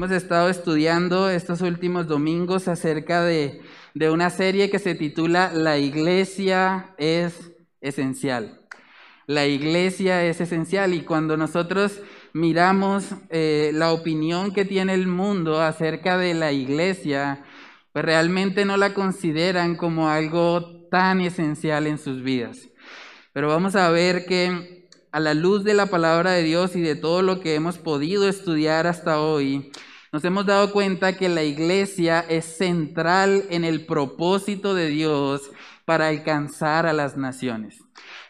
[0.00, 3.60] Hemos estado estudiando estos últimos domingos acerca de,
[4.10, 7.52] una serie que se titula La iglesia es
[7.82, 8.62] esencial.
[9.26, 12.00] La iglesia es esencial y cuando nosotros
[12.32, 17.44] miramos eh, la opinión que tiene el mundo acerca de la iglesia,
[17.92, 22.68] pues realmente no la consideran como algo tan esencial en sus vidas.
[23.32, 26.96] Pero vamos a ver que a la luz de la palabra de Dios y de
[26.96, 29.72] todo lo que hemos podido estudiar hasta hoy,
[30.12, 35.50] nos hemos dado cuenta que la iglesia es central en el propósito de Dios
[35.84, 37.80] para alcanzar a las naciones.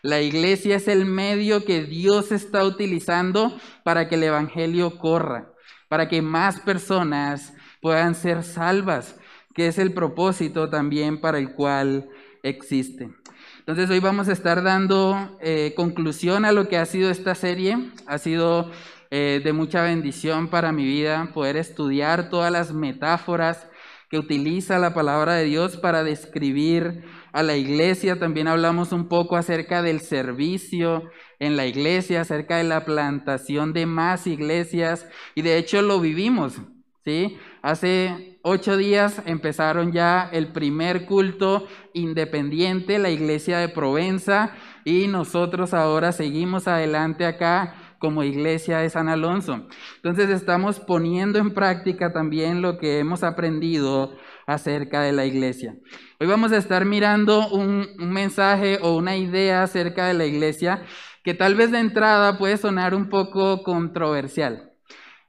[0.03, 5.53] La iglesia es el medio que Dios está utilizando para que el Evangelio corra,
[5.89, 9.17] para que más personas puedan ser salvas,
[9.55, 12.09] que es el propósito también para el cual
[12.42, 13.11] existe.
[13.59, 17.91] Entonces hoy vamos a estar dando eh, conclusión a lo que ha sido esta serie.
[18.07, 18.70] Ha sido
[19.11, 23.67] eh, de mucha bendición para mi vida poder estudiar todas las metáforas
[24.09, 28.19] que utiliza la palabra de Dios para describir a la iglesia.
[28.19, 31.05] También hablamos un poco acerca del servicio
[31.39, 36.61] en la iglesia, acerca de la plantación de más iglesias y de hecho lo vivimos.
[37.05, 37.39] ¿sí?
[37.62, 44.53] Hace ocho días empezaron ya el primer culto independiente, la iglesia de Provenza,
[44.84, 49.67] y nosotros ahora seguimos adelante acá como iglesia de San Alonso.
[49.97, 54.17] Entonces estamos poniendo en práctica también lo que hemos aprendido
[54.53, 55.77] acerca de la iglesia.
[56.19, 60.83] Hoy vamos a estar mirando un, mensaje o una idea acerca de la iglesia
[61.23, 64.73] que tal vez de entrada puede sonar un poco controversial.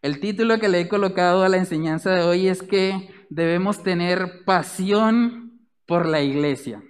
[0.02, 4.44] El título que le he colocado a la enseñanza de hoy es que debemos tener
[4.45, 6.81] pasión por la iglesia.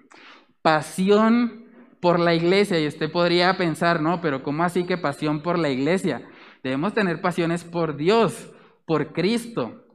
[0.61, 1.65] Pasión
[1.99, 2.79] por la iglesia.
[2.79, 6.25] Y usted podría pensar, no, pero ¿cómo así que pasión por la iglesia?
[6.63, 8.53] Debemos tener pasiones por Dios,
[8.85, 9.85] por Cristo.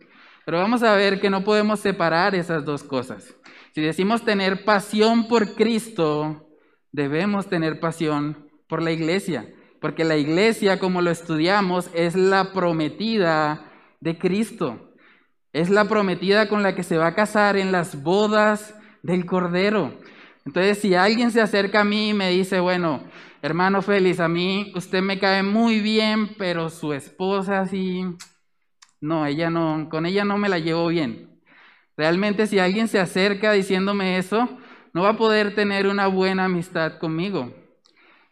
[0.47, 3.35] Pero vamos a ver que no podemos separar esas dos cosas.
[3.75, 6.49] Si decimos tener pasión por Cristo,
[6.93, 9.53] debemos tener pasión por la iglesia.
[9.81, 14.93] Porque la iglesia, como lo estudiamos, es la prometida de Cristo.
[15.53, 19.99] Es la prometida con la que se va a casar en las bodas del Cordero.
[20.45, 23.03] Entonces, si alguien se acerca a mí y me dice, bueno,
[23.43, 28.05] hermano Félix, a mí usted me cae muy bien, pero su esposa sí,
[29.01, 31.41] no, ella no, con ella no me la llevo bien.
[31.97, 34.49] Realmente si alguien se acerca diciéndome eso,
[34.93, 37.55] no va a poder tener una buena amistad conmigo.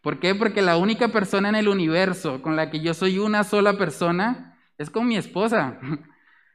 [0.03, 0.35] ¿Por qué?
[0.35, 4.59] Porque la única persona en el universo con la que yo soy una sola persona
[4.79, 5.79] es con mi esposa.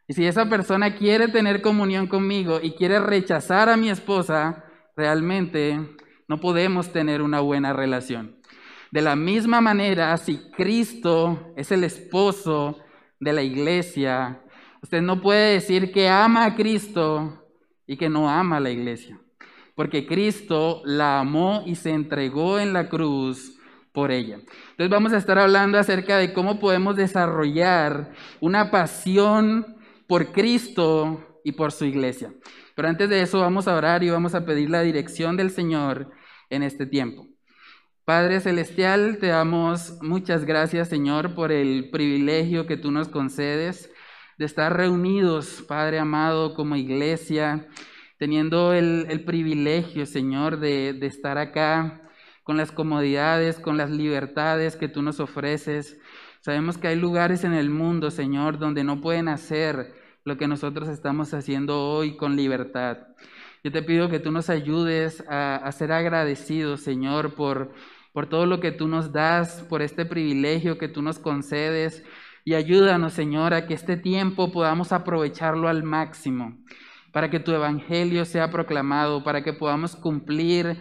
[0.08, 4.66] Y si esa persona quiere tener comunión conmigo y quiere rechazar a mi esposa,
[4.96, 5.80] realmente
[6.28, 8.40] no podemos tener una buena relación.
[8.90, 12.80] De la misma manera, si Cristo es el esposo
[13.20, 14.42] de la iglesia,
[14.82, 17.46] usted no puede decir que ama a Cristo
[17.86, 19.20] y que no ama a la iglesia,
[19.76, 23.60] porque Cristo la amó y se entregó en la cruz
[23.92, 24.36] por ella.
[24.36, 29.78] Entonces vamos a estar hablando acerca de cómo podemos desarrollar una pasión
[30.08, 32.34] por Cristo y por su iglesia.
[32.76, 36.12] Pero antes de eso vamos a orar y vamos a pedir la dirección del Señor
[36.50, 37.28] en este tiempo.
[38.10, 43.92] Padre Celestial, te damos muchas gracias, Señor, por el privilegio que tú nos concedes
[44.40, 47.68] de estar reunidos, Padre amado, como iglesia,
[48.18, 52.02] teniendo el, privilegio, Señor, de, de estar acá
[52.42, 56.00] con las comodidades, con las libertades que tú nos ofreces.
[56.42, 59.94] Sabemos que hay lugares en el mundo, Señor, donde no pueden hacer
[60.24, 62.98] lo que nosotros estamos haciendo hoy con libertad.
[63.64, 67.74] Yo te pido que tú nos ayudes a, ser agradecidos, Señor, por,
[68.14, 72.04] por todo lo que tú nos das, por este privilegio que tú nos concedes.
[72.46, 76.58] Y ayúdanos, Señor, a que este tiempo podamos aprovecharlo al máximo,
[77.12, 80.78] para que tu evangelio sea proclamado, para que podamos cumplir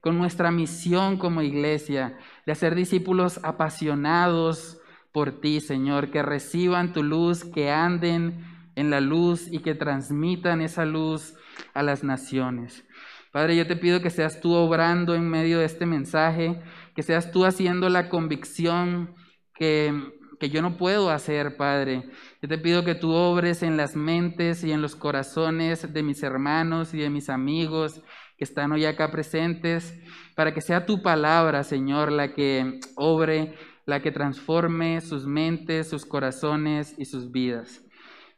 [0.00, 4.80] con nuestra misión como iglesia, de hacer discípulos apasionados
[5.12, 8.44] por ti, Señor, que reciban tu luz, que anden
[8.74, 11.34] en la luz y que transmitan esa luz
[11.74, 12.84] a las naciones.
[13.32, 16.60] Padre, yo te pido que seas tú obrando en medio de este mensaje,
[16.94, 19.14] que seas tú haciendo la convicción
[19.54, 19.94] que,
[20.38, 22.10] que yo no puedo hacer, Padre.
[22.42, 26.22] Yo te pido que tú obres en las mentes y en los corazones de mis
[26.22, 28.02] hermanos y de mis amigos
[28.36, 29.98] que están hoy acá presentes,
[30.34, 33.54] para que sea tu palabra, Señor, la que obre,
[33.86, 37.81] la que transforme sus mentes, sus corazones y sus vidas.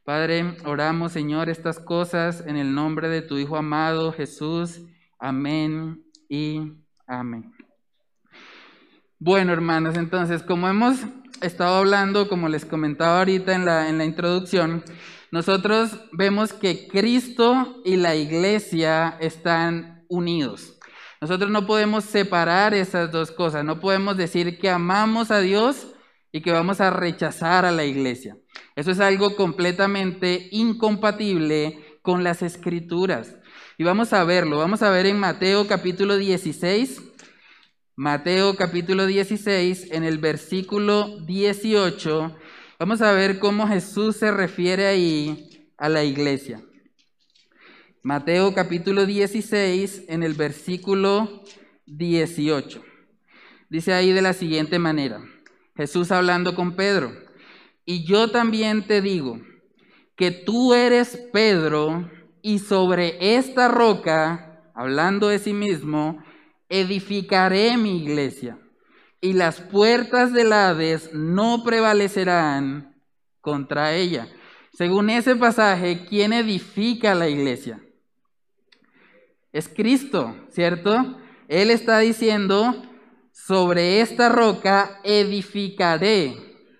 [0.04, 4.82] Padre, oramos, Señor, estas cosas en el nombre de tu Hijo amado Jesús.
[5.18, 6.60] Amén y
[7.06, 7.50] amén.
[9.18, 10.98] Bueno, hermanos, entonces, como hemos
[11.40, 14.84] estado hablando, como les comentaba ahorita en la, en la introducción,
[15.30, 20.78] nosotros vemos que Cristo y la iglesia están unidos.
[21.22, 25.93] Nosotros no podemos separar esas dos cosas, no podemos decir que amamos a Dios
[26.34, 28.36] y que vamos a rechazar a la iglesia.
[28.74, 33.36] Eso es algo completamente incompatible con las escrituras.
[33.78, 37.00] Y vamos a verlo, vamos a ver en Mateo capítulo 16,
[37.94, 42.36] Mateo capítulo 16, en el versículo 18,
[42.80, 46.60] vamos a ver cómo Jesús se refiere ahí a la iglesia.
[48.02, 51.44] Mateo capítulo 16, en el versículo
[51.86, 52.82] 18.
[53.70, 55.24] Dice ahí de la siguiente manera,
[55.76, 57.12] Jesús hablando con Pedro,
[57.84, 59.40] y yo también te digo
[60.16, 62.10] que tú eres Pedro,
[62.42, 66.22] y sobre esta roca, hablando de sí mismo,
[66.68, 68.58] edificaré mi iglesia
[69.24, 72.94] y las puertas del Hades no prevalecerán
[73.40, 74.28] contra ella.
[74.74, 77.80] Según ese pasaje, ¿quién edifica la iglesia?
[79.50, 81.18] Es Cristo, ¿cierto?
[81.48, 82.74] Él está diciendo,
[83.34, 86.36] sobre esta roca edificaré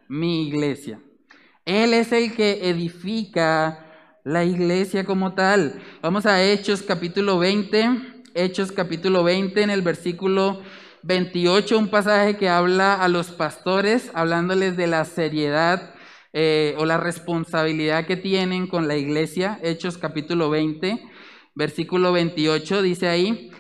[0.09, 1.01] mi iglesia.
[1.65, 5.83] Él es el que edifica la iglesia como tal.
[6.01, 10.63] Vamos a Hechos capítulo 20, Hechos capítulo 20 en el versículo
[11.03, 15.93] 28, un pasaje que habla a los pastores, hablándoles de la seriedad
[16.33, 19.59] eh, o la responsabilidad que tienen con la iglesia.
[19.61, 21.03] Hechos capítulo 20,
[21.57, 23.51] versículo 28 dice ahí,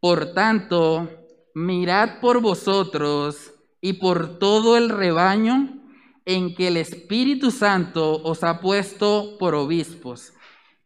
[0.00, 5.78] por tanto, mirad por vosotros y por todo el rebaño
[6.24, 10.34] en que el Espíritu Santo os ha puesto por obispos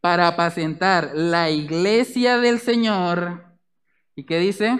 [0.00, 3.44] para apacentar la iglesia del Señor.
[4.14, 4.79] ¿Y qué dice?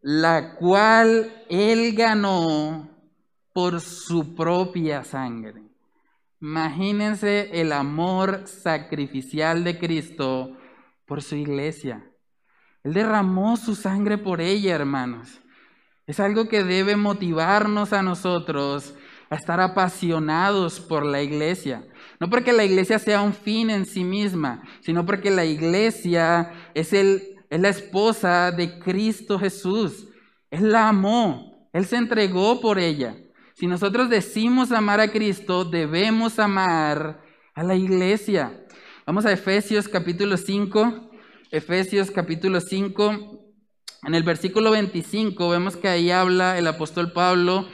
[0.00, 2.88] La cual Él ganó
[3.52, 5.62] por su propia sangre.
[6.40, 10.56] Imagínense el amor sacrificial de Cristo
[11.06, 12.04] por su iglesia.
[12.86, 15.40] Él derramó su sangre por ella, hermanos.
[16.06, 18.94] Es algo que debe motivarnos a nosotros
[19.28, 21.84] a estar apasionados por la iglesia.
[22.20, 26.92] No porque la iglesia sea un fin en sí misma, sino porque la iglesia es,
[26.92, 30.06] el, es la esposa de Cristo Jesús.
[30.48, 33.16] Él la amó, Él se entregó por ella.
[33.54, 37.20] Si nosotros decimos amar a Cristo, debemos amar
[37.52, 38.64] a la iglesia.
[39.04, 41.15] Vamos a Efesios capítulo 5.
[41.50, 43.40] Efesios capítulo 5.
[44.02, 47.68] En el versículo 25 vemos que ahí habla el apóstol Pablo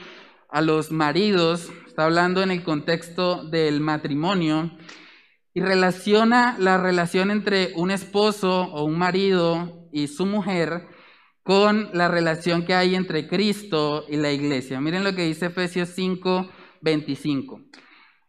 [0.51, 4.71] a los maridos está hablando en el contexto del matrimonio
[5.53, 10.87] y relaciona la relación entre un esposo o un marido y su mujer
[11.43, 14.81] con la relación que hay entre Cristo y la iglesia.
[14.81, 17.61] Miren lo que dice Efesios 5, 25.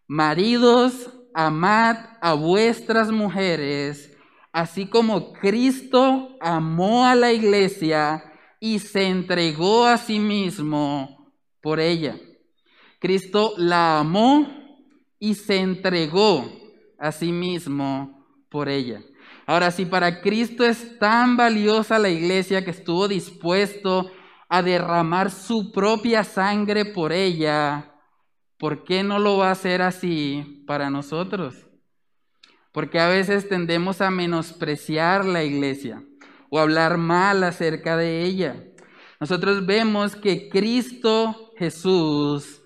[0.07, 4.12] Maridos, amad a vuestras mujeres,
[4.53, 8.23] así como Cristo amó a la iglesia
[8.59, 12.17] y se entregó a sí mismo por ella.
[12.99, 14.47] Cristo la amó
[15.19, 16.49] y se entregó
[16.99, 19.01] a sí mismo por ella.
[19.45, 24.09] Ahora, si para Cristo es tan valiosa la iglesia que estuvo dispuesto
[24.47, 27.91] a derramar su propia sangre por ella,
[28.57, 31.72] ¿por qué no lo va a hacer así para nosotros?
[32.73, 36.03] Porque a veces tendemos a menospreciar la iglesia
[36.49, 38.61] o hablar mal acerca de ella.
[39.21, 42.61] Nosotros vemos que Cristo Jesús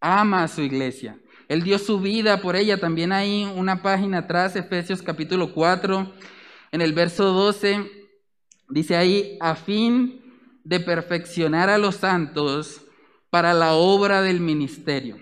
[0.00, 1.18] ama a su iglesia.
[1.48, 2.78] Él dio su vida por ella.
[2.78, 6.12] También hay una página atrás, Efesios capítulo 4,
[6.72, 7.90] en el verso 12,
[8.68, 10.22] dice ahí, a fin
[10.64, 12.82] de perfeccionar a los santos
[13.30, 15.18] para la obra del ministerio,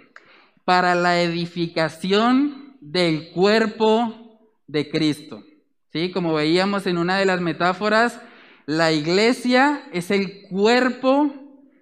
[0.64, 4.19] para la edificación del cuerpo
[4.70, 5.42] de Cristo.
[5.92, 6.12] ¿Sí?
[6.12, 8.20] Como veíamos en una de las metáforas,
[8.66, 11.34] la iglesia es el cuerpo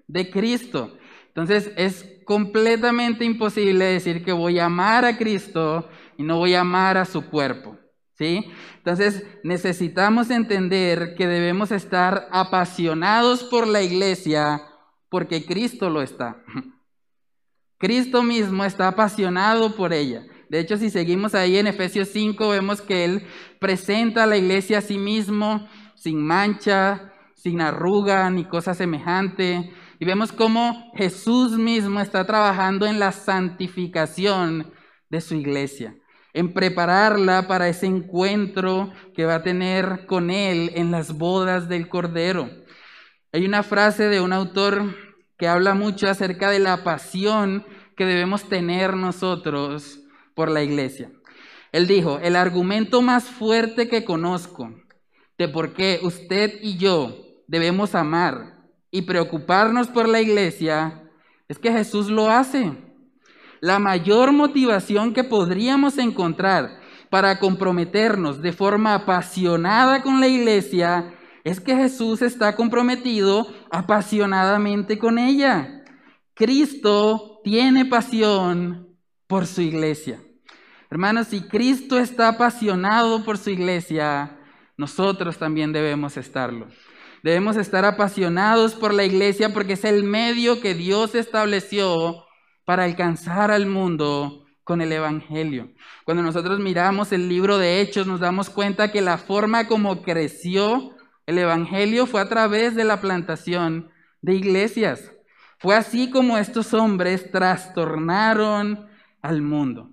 [0.06, 0.96] de Cristo.
[1.28, 6.60] Entonces es completamente imposible decir que voy a amar a Cristo y no voy a
[6.60, 7.76] amar a su cuerpo.
[8.14, 8.50] ¿Sí?
[8.78, 14.62] Entonces necesitamos entender que debemos estar apasionados por la iglesia
[15.08, 16.42] porque Cristo lo está.
[17.78, 20.26] Cristo mismo está apasionado por ella.
[20.48, 23.26] De hecho, si seguimos ahí en Efesios 5, vemos que Él
[23.60, 30.04] presenta a la iglesia a sí mismo sin mancha, sin arruga ni cosa semejante, y
[30.04, 34.72] vemos cómo Jesús mismo está trabajando en la santificación
[35.10, 35.96] de su iglesia,
[36.32, 41.88] en prepararla para ese encuentro que va a tener con Él en las bodas del
[41.88, 42.48] Cordero.
[43.32, 44.94] Hay una frase de un autor
[45.36, 50.07] que habla mucho acerca de la pasión que debemos tener nosotros
[50.38, 51.10] por la iglesia.
[51.72, 54.72] Él dijo, el argumento más fuerte que conozco
[55.36, 61.02] de por qué usted y yo debemos amar y preocuparnos por la iglesia
[61.48, 62.70] es que Jesús lo hace.
[63.58, 66.78] La mayor motivación que podríamos encontrar
[67.10, 75.18] para comprometernos de forma apasionada con la iglesia es que Jesús está comprometido apasionadamente con
[75.18, 75.82] ella.
[76.34, 80.20] Cristo tiene pasión por su iglesia.
[80.90, 84.38] Hermanos, si Cristo está apasionado por su iglesia,
[84.78, 86.66] nosotros también debemos estarlo.
[87.22, 92.24] Debemos estar apasionados por la iglesia porque es el medio que Dios estableció
[92.64, 95.72] para alcanzar al mundo con el Evangelio.
[96.04, 100.94] Cuando nosotros miramos el libro de Hechos nos damos cuenta que la forma como creció
[101.26, 103.90] el Evangelio fue a través de la plantación
[104.22, 105.12] de iglesias.
[105.58, 108.86] Fue así como estos hombres trastornaron
[109.20, 109.90] al mundo.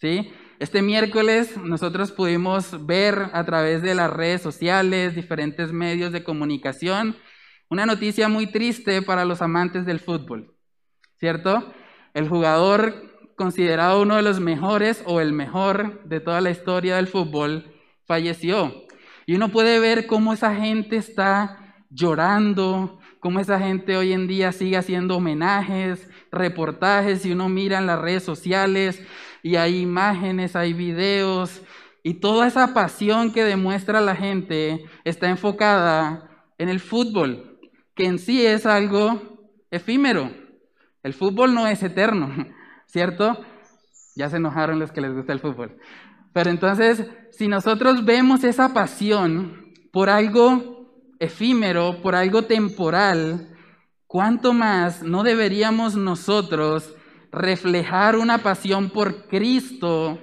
[0.00, 0.32] ¿Sí?
[0.58, 7.16] Este miércoles nosotros pudimos ver a través de las redes sociales, diferentes medios de comunicación,
[7.68, 10.54] una noticia muy triste para los amantes del fútbol,
[11.18, 11.72] ¿cierto?
[12.14, 17.06] El jugador considerado uno de los mejores o el mejor de toda la historia del
[17.06, 18.84] fútbol falleció.
[19.26, 24.52] Y uno puede ver cómo esa gente está llorando, cómo esa gente hoy en día
[24.52, 29.02] sigue haciendo homenajes, reportajes, y uno mira en las redes sociales
[29.42, 31.62] y hay imágenes, hay videos,
[32.02, 37.58] y toda esa pasión que demuestra la gente está enfocada en el fútbol,
[37.94, 40.30] que en sí es algo efímero.
[41.02, 42.30] El fútbol no es eterno,
[42.86, 43.40] ¿cierto?
[44.16, 45.76] Ya se enojaron los que les gusta el fútbol.
[46.32, 53.48] Pero entonces, si nosotros vemos esa pasión por algo efímero, por algo temporal,
[54.06, 56.94] ¿cuánto más no deberíamos nosotros
[57.32, 60.18] reflejar una pasión por Cristo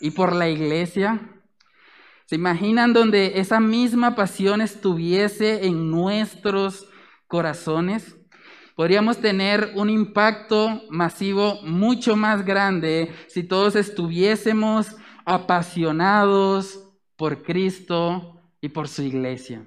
[0.00, 1.20] y por la iglesia?
[2.26, 6.88] ¿Se imaginan donde esa misma pasión estuviese en nuestros
[7.26, 8.16] corazones?
[8.74, 18.68] Podríamos tener un impacto masivo mucho más grande si todos estuviésemos apasionados por Cristo y
[18.70, 19.66] por su iglesia.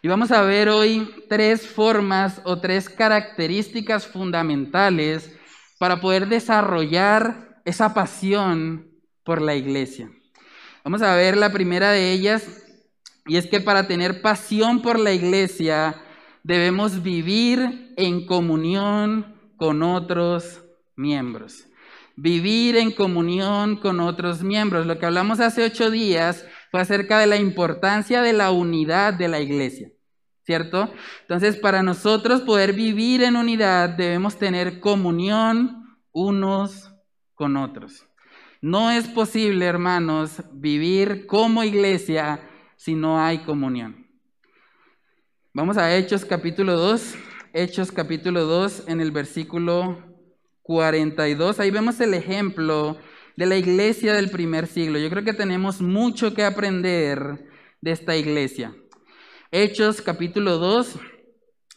[0.00, 5.37] Y vamos a ver hoy tres formas o tres características fundamentales
[5.78, 8.90] para poder desarrollar esa pasión
[9.24, 10.10] por la iglesia.
[10.84, 12.64] Vamos a ver la primera de ellas,
[13.26, 15.94] y es que para tener pasión por la iglesia
[16.42, 20.62] debemos vivir en comunión con otros
[20.96, 21.66] miembros.
[22.16, 24.86] Vivir en comunión con otros miembros.
[24.86, 29.28] Lo que hablamos hace ocho días fue acerca de la importancia de la unidad de
[29.28, 29.90] la iglesia.
[30.48, 30.90] ¿Cierto?
[31.20, 36.90] Entonces, para nosotros poder vivir en unidad debemos tener comunión unos
[37.34, 38.06] con otros.
[38.62, 42.40] No es posible, hermanos, vivir como iglesia
[42.76, 44.06] si no hay comunión.
[45.52, 47.14] Vamos a Hechos capítulo 2,
[47.52, 49.98] Hechos capítulo 2 en el versículo
[50.62, 51.60] 42.
[51.60, 52.96] Ahí vemos el ejemplo
[53.36, 54.98] de la iglesia del primer siglo.
[54.98, 57.50] Yo creo que tenemos mucho que aprender
[57.82, 58.74] de esta iglesia.
[59.50, 60.98] Hechos capítulo 2,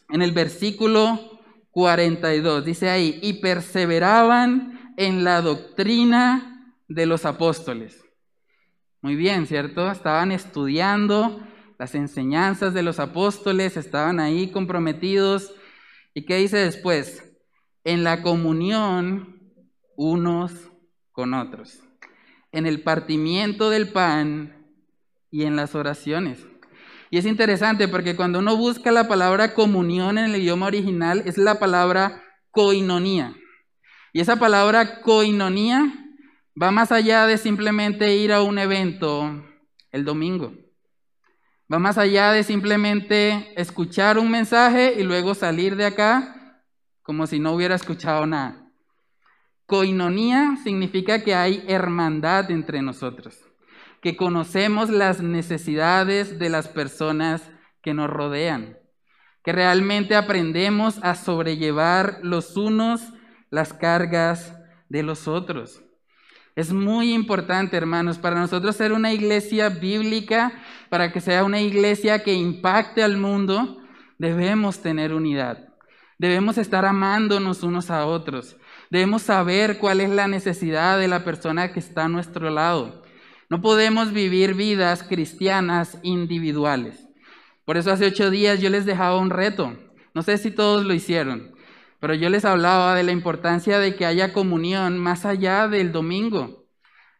[0.09, 1.39] en el versículo
[1.71, 2.65] 42.
[2.65, 8.03] Dice ahí, y perseveraban en la doctrina de los apóstoles.
[9.01, 9.89] Muy bien, ¿cierto?
[9.89, 11.39] Estaban estudiando
[11.79, 15.53] las enseñanzas de los apóstoles, estaban ahí comprometidos.
[16.13, 17.23] ¿Y qué dice después?
[17.85, 19.53] En la comunión
[19.95, 20.51] unos
[21.13, 21.79] con otros,
[22.51, 24.67] en el partimiento del pan
[25.29, 26.50] y en las oraciones.
[27.13, 31.37] Y es interesante porque cuando uno busca la palabra comunión en el idioma original es
[31.37, 33.35] la palabra koinonía.
[34.13, 35.93] Y esa palabra koinonía
[36.59, 39.43] va más allá de simplemente ir a un evento
[39.91, 40.53] el domingo.
[41.71, 46.63] Va más allá de simplemente escuchar un mensaje y luego salir de acá
[47.01, 48.71] como si no hubiera escuchado nada.
[49.65, 53.50] Koinonía significa que hay hermandad entre nosotros
[54.01, 57.43] que conocemos las necesidades de las personas
[57.81, 58.77] que nos rodean,
[59.43, 63.01] que realmente aprendemos a sobrellevar los unos
[63.49, 64.53] las cargas
[64.89, 65.83] de los otros.
[66.55, 70.51] Es muy importante, hermanos, para nosotros ser una iglesia bíblica,
[70.89, 73.81] para que sea una iglesia que impacte al mundo,
[74.17, 75.69] debemos tener unidad.
[76.17, 78.57] Debemos estar amándonos unos a otros.
[78.89, 83.00] Debemos saber cuál es la necesidad de la persona que está a nuestro lado.
[83.51, 87.09] No podemos vivir vidas cristianas individuales.
[87.65, 89.77] Por eso hace ocho días yo les dejaba un reto.
[90.13, 91.53] No sé si todos lo hicieron,
[91.99, 96.65] pero yo les hablaba de la importancia de que haya comunión más allá del domingo.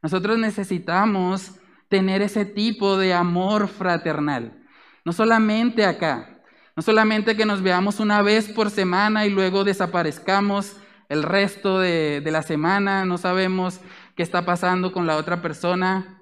[0.01, 1.59] Nosotros necesitamos
[1.89, 4.63] tener ese tipo de amor fraternal.
[5.03, 6.41] No solamente acá,
[6.77, 10.77] no solamente que nos veamos una vez por semana y luego desaparezcamos
[11.09, 13.81] el resto de, la semana, no sabemos
[14.15, 16.20] qué está pasando con la otra persona.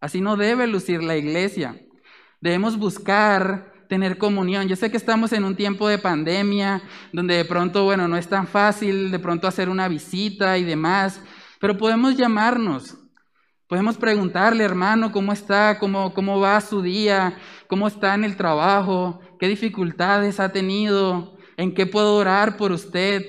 [0.00, 1.80] Así no debe lucir la iglesia.
[2.40, 4.68] Debemos buscar tener comunión.
[4.68, 8.28] Yo sé que estamos en un tiempo de pandemia, donde de pronto, bueno, no es
[8.28, 11.20] tan fácil de pronto hacer una visita y demás,
[11.58, 12.96] pero podemos llamarnos.
[13.66, 15.78] Podemos preguntarle, hermano, ¿cómo está?
[15.78, 17.36] ¿Cómo, ¿Cómo va su día?
[17.66, 19.20] ¿Cómo está en el trabajo?
[19.38, 21.36] ¿Qué dificultades ha tenido?
[21.56, 23.26] ¿En qué puedo orar por usted?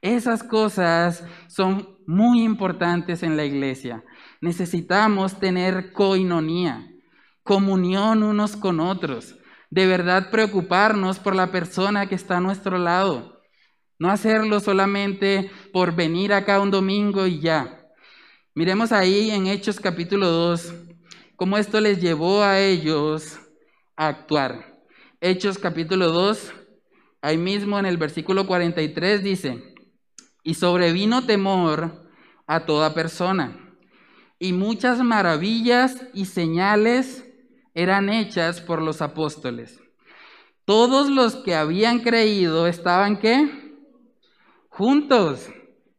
[0.00, 4.04] Esas cosas son muy importantes en la iglesia.
[4.44, 6.86] Necesitamos tener coinonía,
[7.44, 9.36] comunión unos con otros,
[9.70, 13.40] de verdad preocuparnos por la persona que está a nuestro lado.
[13.98, 17.86] No hacerlo solamente por venir acá un domingo y ya.
[18.54, 20.74] Miremos ahí en Hechos capítulo 2
[21.36, 23.40] cómo esto les llevó a ellos
[23.96, 24.78] a actuar.
[25.22, 26.52] Hechos capítulo 2,
[27.22, 29.74] ahí mismo en el versículo 43 dice,
[30.42, 32.10] y sobrevino temor
[32.46, 33.63] a toda persona.
[34.44, 37.24] Y muchas maravillas y señales
[37.72, 39.80] eran hechas por los apóstoles.
[40.66, 43.74] Todos los que habían creído estaban qué?
[44.68, 45.48] Juntos,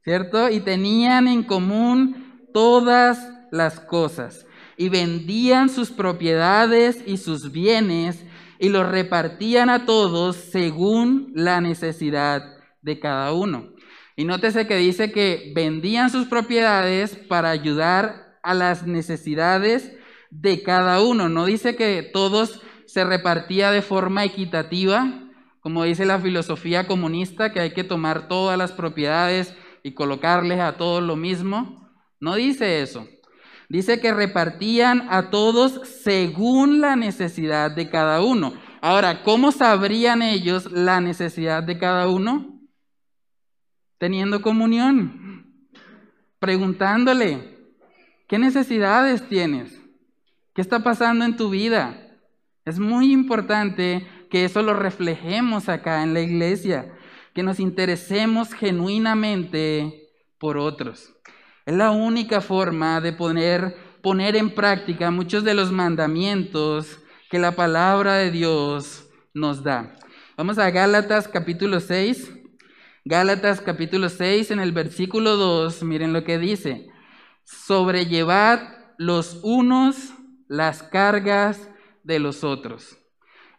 [0.04, 0.48] ¿cierto?
[0.52, 4.46] Y tenían en común todas las cosas.
[4.78, 8.24] Y vendían sus propiedades y sus bienes
[8.60, 12.44] y los repartían a todos según la necesidad
[12.84, 13.74] de cada uno.
[14.16, 19.92] Y nótese que dice que vendían sus propiedades para ayudar a las necesidades
[20.30, 21.28] de cada uno.
[21.28, 25.30] No dice que todos se repartía de forma equitativa,
[25.60, 29.54] como dice la filosofía comunista, que hay que tomar todas las propiedades
[29.84, 31.90] y colocarles a todos lo mismo.
[32.20, 33.08] No dice eso.
[33.68, 38.54] Dice que repartían a todos según la necesidad de cada uno.
[38.80, 42.56] Ahora, ¿cómo sabrían ellos la necesidad de cada uno?
[43.98, 45.68] teniendo comunión,
[46.40, 47.55] preguntándole,
[48.28, 49.82] ¿qué necesidades tienes?
[50.54, 52.20] ¿Qué está pasando en tu vida?
[52.66, 56.92] Es muy importante que eso lo reflejemos acá en la iglesia,
[57.34, 60.10] que nos interesemos genuinamente
[60.40, 61.14] por otros.
[61.66, 67.52] Es la única forma de poner, poner en práctica muchos de los mandamientos que la
[67.56, 69.96] palabra de Dios nos da.
[70.38, 72.32] Vamos a Gálatas capítulo 6.
[73.04, 76.88] Gálatas capítulo 6 en el versículo 2, miren lo que dice,
[77.46, 78.60] sobrellevad
[78.98, 80.14] los unos
[80.48, 81.70] las cargas
[82.04, 82.98] de los otros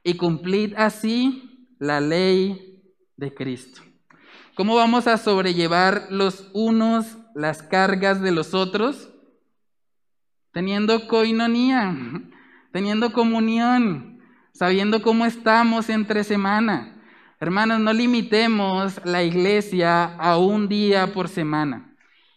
[0.05, 3.81] y cumplid así la ley de Cristo.
[4.55, 9.11] ¿Cómo vamos a sobrellevar los unos las cargas de los otros?
[10.53, 11.96] Teniendo coinonía,
[12.72, 14.20] teniendo comunión,
[14.53, 16.96] sabiendo cómo estamos entre semana
[17.38, 21.86] Hermanos, no limitemos la iglesia a un día por semana.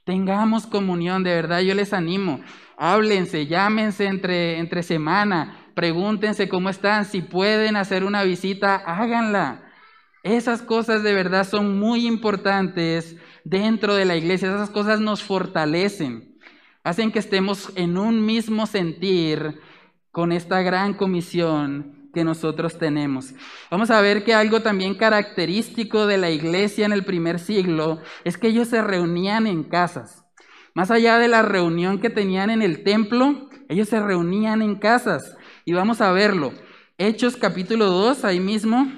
[0.10, 2.42] Tengamos comunión, de verdad, yo les animo.
[2.78, 9.70] Háblense, llámense entre, entre semana, pregúntense cómo están, si pueden hacer una visita, háganla.
[10.24, 16.40] Esas cosas de verdad son muy importantes dentro de la iglesia, esas cosas nos fortalecen,
[16.84, 19.60] hacen que estemos en un mismo sentir
[20.10, 23.34] con esta gran comisión que nosotros tenemos.
[23.70, 28.38] Vamos a ver que algo también característico de la iglesia en el primer siglo es
[28.38, 30.26] que ellos se reunían en casas.
[30.74, 35.36] Más allá de la reunión que tenían en el templo, ellos se reunían en casas.
[35.66, 36.54] Y vamos a verlo.
[36.98, 38.92] Hechos capítulo 2, ahí mismo,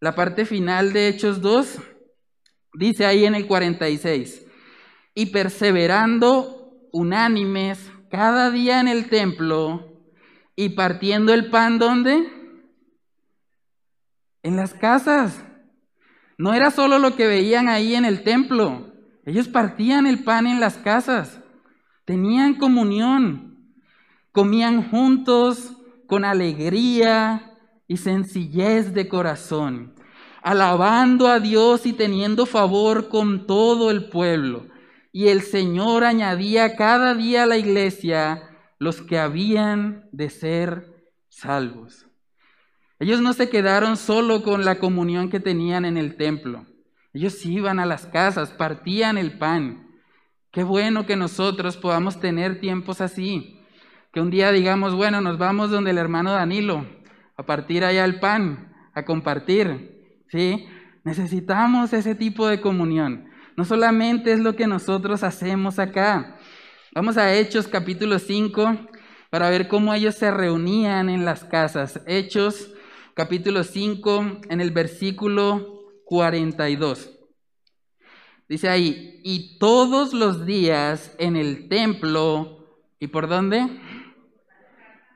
[0.00, 1.78] la parte final de Hechos 2,
[2.74, 4.46] dice ahí en el 46,
[5.14, 9.95] y perseverando unánimes cada día en el templo
[10.56, 12.32] y partiendo el pan, ¿dónde?
[14.42, 15.44] En las casas.
[16.38, 18.92] No era solo lo que veían ahí en el templo.
[19.26, 21.40] Ellos partían el pan en las casas.
[22.06, 23.74] Tenían comunión.
[24.32, 27.52] Comían juntos con alegría
[27.88, 29.94] y sencillez de corazón,
[30.42, 34.66] alabando a Dios y teniendo favor con todo el pueblo.
[35.12, 40.86] Y el Señor añadía cada día a la iglesia los que habían de ser
[41.28, 42.06] salvos.
[42.98, 46.66] Ellos no se quedaron solo con la comunión que tenían en el templo.
[47.12, 49.86] Ellos iban a las casas, partían el pan.
[50.50, 53.60] Qué bueno que nosotros podamos tener tiempos así.
[54.12, 56.86] Que un día digamos, bueno, nos vamos donde el hermano Danilo
[57.36, 60.22] a partir allá el pan, a compartir.
[60.28, 60.66] ¿Sí?
[61.04, 63.28] Necesitamos ese tipo de comunión.
[63.56, 66.35] No solamente es lo que nosotros hacemos acá.
[66.96, 68.74] Vamos a Hechos capítulo 5
[69.28, 72.00] para ver cómo ellos se reunían en las casas.
[72.06, 72.72] Hechos
[73.12, 77.10] capítulo 5 en el versículo 42.
[78.48, 82.66] Dice ahí, y todos los días en el templo,
[82.98, 83.68] ¿y por dónde?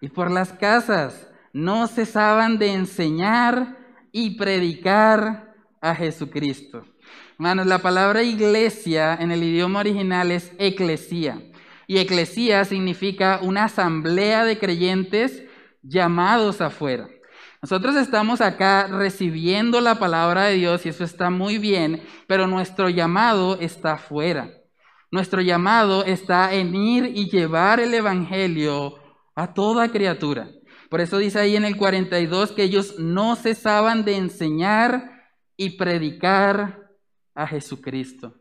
[0.03, 3.79] Y por las casas, no cesaban de enseñar
[4.13, 6.85] y predicar a Jesucristo.
[7.37, 11.50] Hermanos, la palabra iglesia en el idioma original es eclesía.
[11.91, 15.43] Y eclesía significa una asamblea de creyentes
[15.83, 17.09] llamados afuera.
[17.61, 22.91] Nosotros estamos acá recibiendo la palabra de Dios y eso está muy bien, pero nuestro
[22.91, 24.53] llamado está afuera.
[25.11, 28.95] Nuestro llamado está en ir y llevar el Evangelio
[29.35, 30.49] a toda criatura.
[30.91, 35.25] Por eso dice ahí en el 42 que ellos no cesaban de enseñar
[35.57, 36.89] y predicar
[37.35, 38.40] a Jesucristo.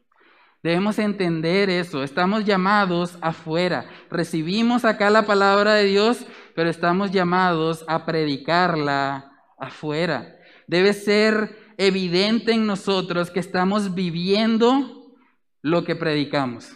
[0.62, 2.04] Debemos entender eso.
[2.04, 3.86] Estamos llamados afuera.
[4.12, 10.36] Recibimos acá la palabra de Dios, pero estamos llamados a predicarla afuera.
[10.68, 15.16] Debe ser evidente en nosotros que estamos viviendo
[15.62, 16.76] lo que predicamos.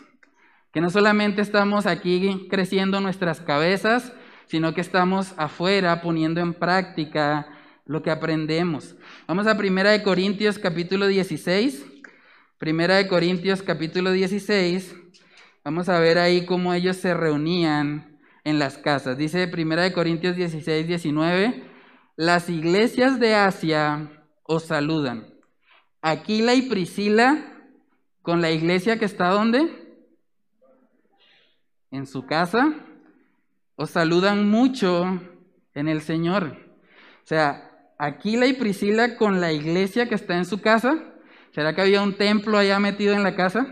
[0.72, 4.14] Que no solamente estamos aquí creciendo nuestras cabezas,
[4.46, 7.48] sino que estamos afuera poniendo en práctica
[7.86, 8.96] lo que aprendemos.
[9.28, 11.93] Vamos a 1 Corintios capítulo 16.
[12.64, 14.96] Primera de Corintios capítulo 16,
[15.66, 19.18] vamos a ver ahí cómo ellos se reunían en las casas.
[19.18, 21.62] Dice Primera de Corintios 16, 19,
[22.16, 24.10] las iglesias de Asia
[24.44, 25.28] os saludan.
[26.02, 27.44] Aquila y Priscila
[28.22, 30.00] con la iglesia que está donde?
[31.92, 32.76] En su casa.
[33.76, 35.20] Os saludan mucho
[35.74, 36.56] en el Señor.
[37.26, 41.10] O sea, Aquila y Priscila con la iglesia que está en su casa
[41.54, 43.68] ¿Será que había un templo allá metido en la casa?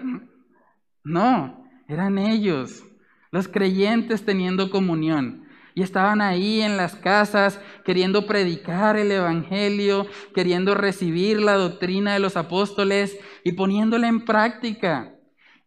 [1.03, 2.83] No, eran ellos,
[3.31, 5.47] los creyentes teniendo comunión.
[5.73, 12.19] Y estaban ahí en las casas queriendo predicar el Evangelio, queriendo recibir la doctrina de
[12.19, 15.15] los apóstoles y poniéndola en práctica.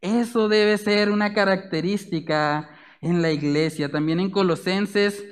[0.01, 3.91] Eso debe ser una característica en la iglesia.
[3.91, 5.25] También en Colosenses,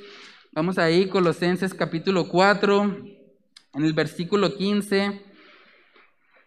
[0.53, 2.83] vamos ahí, Colosenses capítulo 4,
[3.75, 5.32] en el versículo 15.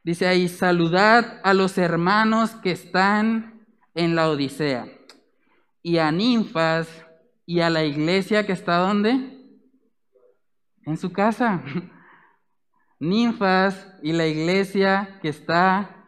[0.05, 3.65] Dice ahí, saludad a los hermanos que están
[3.95, 4.87] en la Odisea
[5.81, 6.87] y a ninfas
[7.47, 9.09] y a la iglesia que está donde?
[10.85, 11.63] En su casa.
[12.99, 16.05] ninfas y la iglesia que está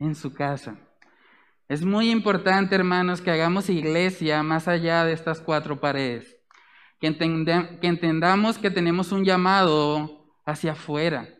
[0.00, 0.80] en su casa.
[1.68, 6.36] Es muy importante, hermanos, que hagamos iglesia más allá de estas cuatro paredes.
[6.98, 7.16] Que,
[7.82, 11.35] entendamos que tenemos un llamado hacia afuera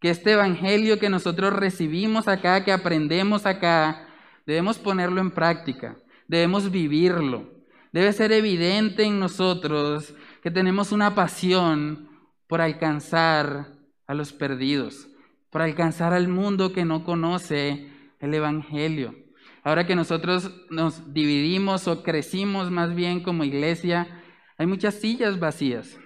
[0.00, 4.06] que este Evangelio que nosotros recibimos acá, que aprendemos acá,
[4.46, 7.60] debemos ponerlo en práctica, debemos vivirlo.
[7.92, 12.08] Debe ser evidente en nosotros que tenemos una pasión
[12.46, 13.72] por alcanzar
[14.06, 15.08] a los perdidos,
[15.50, 19.14] por alcanzar al mundo que no conoce el Evangelio.
[19.62, 24.22] Ahora que nosotros nos dividimos o crecimos más bien como iglesia,
[24.56, 25.98] hay muchas sillas vacías.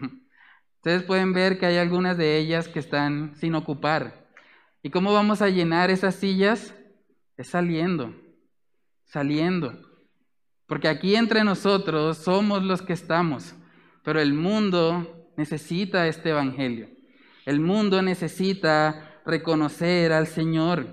[0.84, 4.28] Ustedes pueden ver que hay algunas de ellas que están sin ocupar.
[4.82, 6.74] ¿Y cómo vamos a llenar esas sillas?
[7.38, 8.14] Es saliendo,
[9.06, 9.72] saliendo.
[10.66, 13.54] Porque aquí entre nosotros somos los que estamos,
[14.02, 16.90] pero el mundo necesita este Evangelio.
[17.46, 20.86] El mundo necesita reconocer al Señor.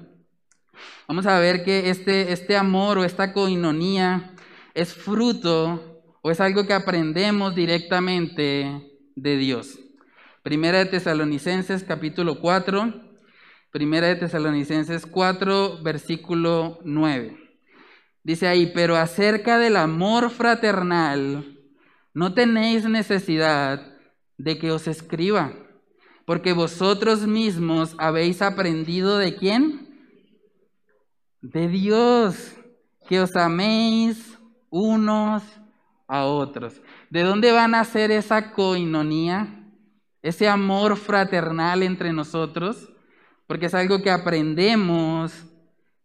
[1.05, 4.35] Vamos a ver que este, este amor o esta coinonía
[4.73, 9.79] es fruto o es algo que aprendemos directamente de Dios.
[10.43, 12.93] Primera de Tesalonicenses capítulo 4,
[13.71, 17.37] Primera de Tesalonicenses 4, versículo 9.
[18.23, 21.57] Dice ahí, pero acerca del amor fraternal,
[22.13, 23.97] no tenéis necesidad
[24.37, 25.53] de que os escriba,
[26.25, 29.87] porque vosotros mismos habéis aprendido de quién?
[31.41, 32.55] De Dios,
[33.07, 34.37] que os améis
[34.69, 35.43] unos
[36.07, 36.81] a otros.
[37.11, 39.61] ¿De dónde van a ser esa coinonía?
[40.21, 42.89] ese amor fraternal entre nosotros,
[43.47, 45.45] porque es algo que aprendemos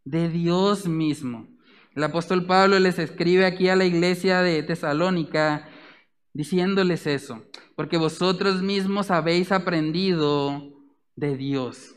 [0.05, 1.47] de Dios mismo.
[1.95, 5.69] El apóstol Pablo les escribe aquí a la iglesia de Tesalónica
[6.33, 10.73] diciéndoles eso, porque vosotros mismos habéis aprendido
[11.15, 11.95] de Dios.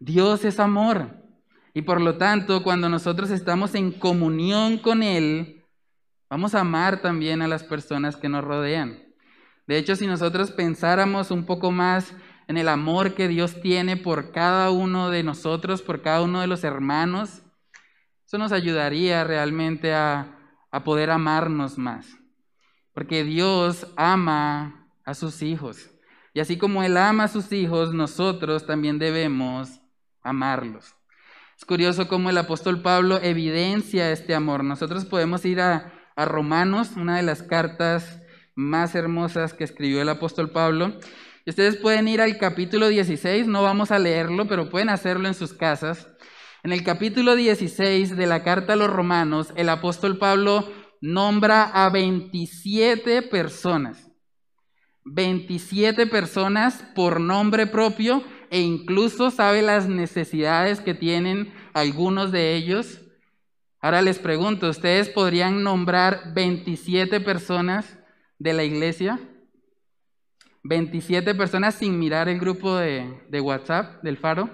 [0.00, 1.24] Dios es amor.
[1.74, 5.57] Y por lo tanto, cuando nosotros estamos en comunión con Él,
[6.30, 9.02] vamos a amar también a las personas que nos rodean.
[9.66, 12.14] De hecho, si nosotros pensáramos un poco más
[12.48, 16.46] en el amor que Dios tiene por cada uno de nosotros, por cada uno de
[16.46, 17.42] los hermanos,
[18.26, 20.34] eso nos ayudaría realmente a,
[20.84, 22.06] poder amarnos más.
[22.94, 25.90] Porque Dios ama a sus hijos.
[26.34, 29.80] Y así como Él ama a sus hijos, nosotros también debemos
[30.22, 30.94] amarlos.
[31.56, 34.62] Es curioso cómo el apóstol Pablo evidencia este amor.
[34.62, 38.20] Nosotros podemos ir a, a Romanos, una de las cartas
[38.56, 40.98] más hermosas que escribió el apóstol Pablo.
[41.46, 45.52] Ustedes pueden ir al capítulo 16, no vamos a leerlo, pero pueden hacerlo en sus
[45.52, 46.08] casas.
[46.64, 50.68] En el capítulo 16 de la carta a los romanos, el apóstol Pablo
[51.00, 54.10] nombra a 27 personas.
[55.04, 63.02] 27 personas por nombre propio e incluso sabe las necesidades que tienen algunos de ellos.
[63.88, 67.98] Ahora les pregunto, ¿ustedes podrían nombrar 27 personas
[68.38, 69.18] de la iglesia,
[70.62, 74.50] 27 personas sin mirar el grupo de, WhatsApp del faro.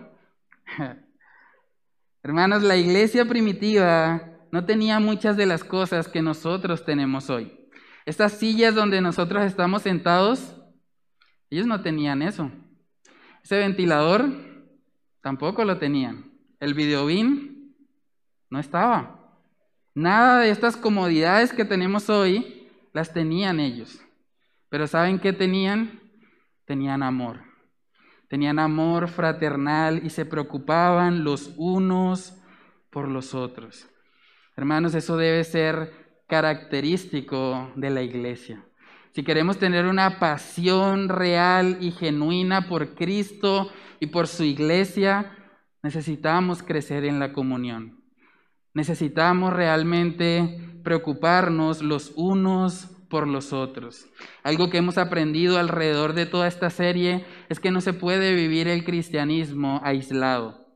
[2.22, 7.58] Hermanos, la iglesia primitiva no tenía muchas de las cosas que nosotros tenemos hoy.
[8.06, 10.62] Estas sillas donde nosotros estamos sentados,
[11.50, 12.52] ellos no tenían eso.
[13.42, 14.28] Ese ventilador
[15.22, 16.30] tampoco lo tenían.
[16.60, 17.54] El videobin
[18.54, 19.22] no estaba.
[19.94, 24.00] Nada de estas comodidades que tenemos hoy las tenían ellos.
[24.68, 26.00] Pero ¿saben qué tenían?
[26.64, 27.42] Tenían amor.
[28.28, 32.36] Tenían amor fraternal y se preocupaban los unos
[32.90, 33.88] por los otros.
[34.56, 35.92] Hermanos, eso debe ser
[36.26, 38.64] característico de la iglesia.
[39.12, 45.30] Si queremos tener una pasión real y genuina por Cristo y por su iglesia,
[45.84, 48.03] necesitamos crecer en la comunión.
[48.74, 54.06] Necesitamos realmente preocuparnos los unos por los otros.
[54.42, 58.66] Algo que hemos aprendido alrededor de toda esta serie es que no se puede vivir
[58.66, 60.66] el cristianismo aislado.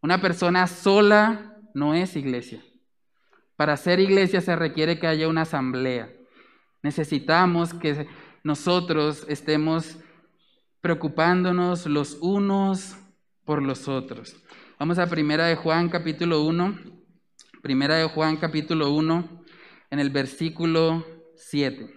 [0.00, 2.62] Una persona sola no es iglesia.
[3.56, 6.12] Para ser iglesia se requiere que haya una asamblea.
[6.82, 8.06] Necesitamos que
[8.44, 9.98] nosotros estemos
[10.80, 12.96] preocupándonos los unos
[13.44, 14.36] por los otros.
[14.78, 17.01] Vamos a Primera de Juan capítulo 1.
[17.62, 19.44] Primera de Juan capítulo 1
[19.90, 21.94] en el versículo 7.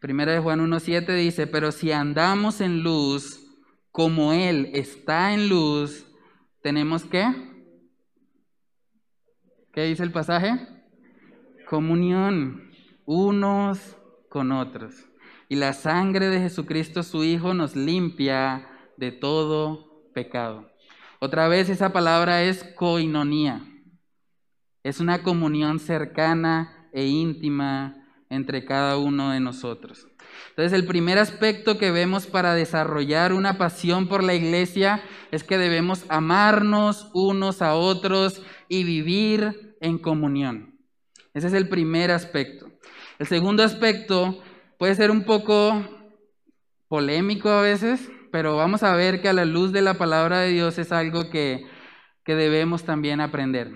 [0.00, 3.46] Primera de Juan 1.7 dice, pero si andamos en luz,
[3.92, 6.04] como Él está en luz,
[6.60, 7.24] tenemos que...
[9.72, 10.58] ¿Qué dice el pasaje?
[11.68, 12.72] Comunión
[13.06, 13.96] unos
[14.28, 14.92] con otros.
[15.48, 20.68] Y la sangre de Jesucristo su Hijo nos limpia de todo pecado.
[21.20, 23.64] Otra vez esa palabra es coinonía.
[24.88, 30.06] Es una comunión cercana e íntima entre cada uno de nosotros.
[30.48, 35.58] Entonces el primer aspecto que vemos para desarrollar una pasión por la iglesia es que
[35.58, 40.78] debemos amarnos unos a otros y vivir en comunión.
[41.34, 42.70] Ese es el primer aspecto.
[43.18, 44.42] El segundo aspecto
[44.78, 45.84] puede ser un poco
[46.88, 50.48] polémico a veces, pero vamos a ver que a la luz de la palabra de
[50.48, 51.66] Dios es algo que,
[52.24, 53.70] que debemos también aprender.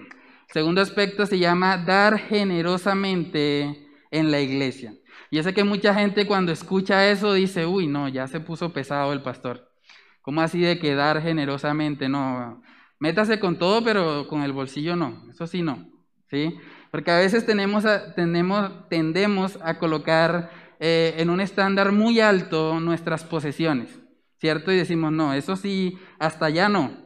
[0.53, 4.95] Segundo aspecto se llama dar generosamente en la iglesia.
[5.31, 9.15] Y sé que mucha gente cuando escucha eso dice, uy, no, ya se puso pesado
[9.15, 9.73] el pastor.
[10.21, 12.11] ¿Cómo así de que dar generosamente?
[12.11, 12.63] No,
[12.99, 15.25] métase con todo, pero con el bolsillo no.
[15.31, 15.89] Eso sí no.
[16.31, 16.55] ¿Sí?
[16.91, 17.85] Porque a veces tenemos,
[18.15, 23.99] tenemos tendemos a colocar eh, en un estándar muy alto nuestras posesiones,
[24.39, 24.71] ¿cierto?
[24.71, 27.02] Y decimos, no, eso sí, hasta allá no.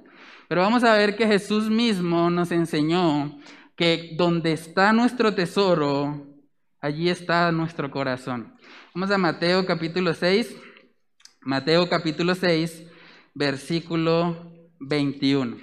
[0.48, 3.36] Pero vamos a ver que Jesús mismo nos enseñó
[3.74, 6.24] que donde está nuestro tesoro,
[6.80, 8.54] allí está nuestro corazón.
[8.94, 10.56] Vamos a Mateo capítulo 6,
[11.40, 12.84] Mateo capítulo 6,
[13.34, 15.56] versículo 21.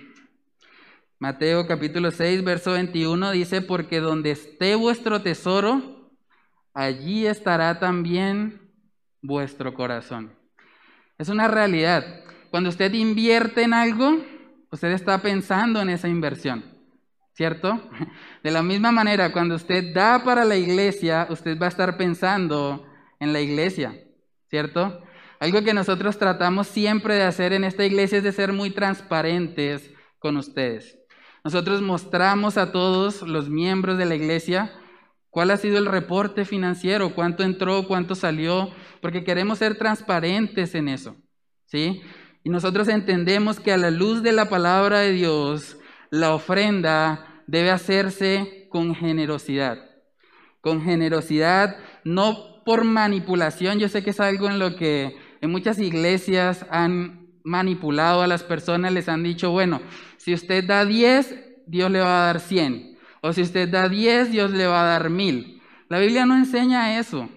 [1.18, 6.12] Mateo capítulo 6, verso 21 dice, porque donde esté vuestro tesoro,
[6.74, 8.70] allí estará también
[9.22, 10.34] vuestro corazón.
[11.18, 12.26] Es una realidad.
[12.52, 14.18] Cuando usted invierte en algo,
[14.74, 16.66] usted está pensando en esa inversión,
[17.34, 17.80] ¿cierto?
[18.44, 22.84] De la misma manera, cuando usted da para la iglesia, usted va a estar pensando
[23.20, 24.04] en la iglesia,
[24.50, 25.04] ¿cierto?
[25.40, 29.92] Algo que nosotros tratamos siempre de hacer en esta iglesia es de ser muy transparentes
[30.18, 30.98] con ustedes.
[31.44, 34.72] Nosotros mostramos a todos los miembros de la iglesia
[35.30, 40.88] cuál ha sido el reporte financiero, cuánto entró, cuánto salió, porque queremos ser transparentes en
[40.88, 41.16] eso,
[41.66, 42.02] ¿sí?
[42.44, 45.78] Y nosotros entendemos que a la luz de la palabra de Dios,
[46.10, 49.78] la ofrenda debe hacerse con generosidad.
[50.62, 53.80] Con generosidad, no por manipulación.
[53.80, 58.44] Yo sé que es algo en lo que en muchas iglesias han manipulado a las
[58.44, 59.82] personas, les han dicho, bueno,
[60.18, 62.98] si usted da 10, Dios le va a dar 100.
[63.22, 65.62] O si usted da 10, Dios le va a dar 1000.
[65.90, 67.30] La Biblia no enseña eso.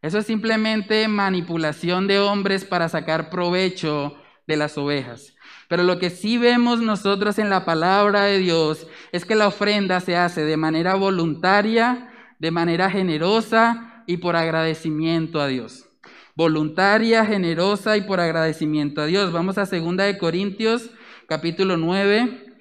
[0.00, 4.16] Eso es simplemente manipulación de hombres para sacar provecho
[4.52, 5.34] de las ovejas.
[5.68, 10.00] Pero lo que sí vemos nosotros en la palabra de Dios es que la ofrenda
[10.00, 15.86] se hace de manera voluntaria, de manera generosa y por agradecimiento a Dios.
[16.34, 19.32] Voluntaria, generosa y por agradecimiento a Dios.
[19.32, 20.90] Vamos a 2 de Corintios
[21.26, 22.54] capítulo 9.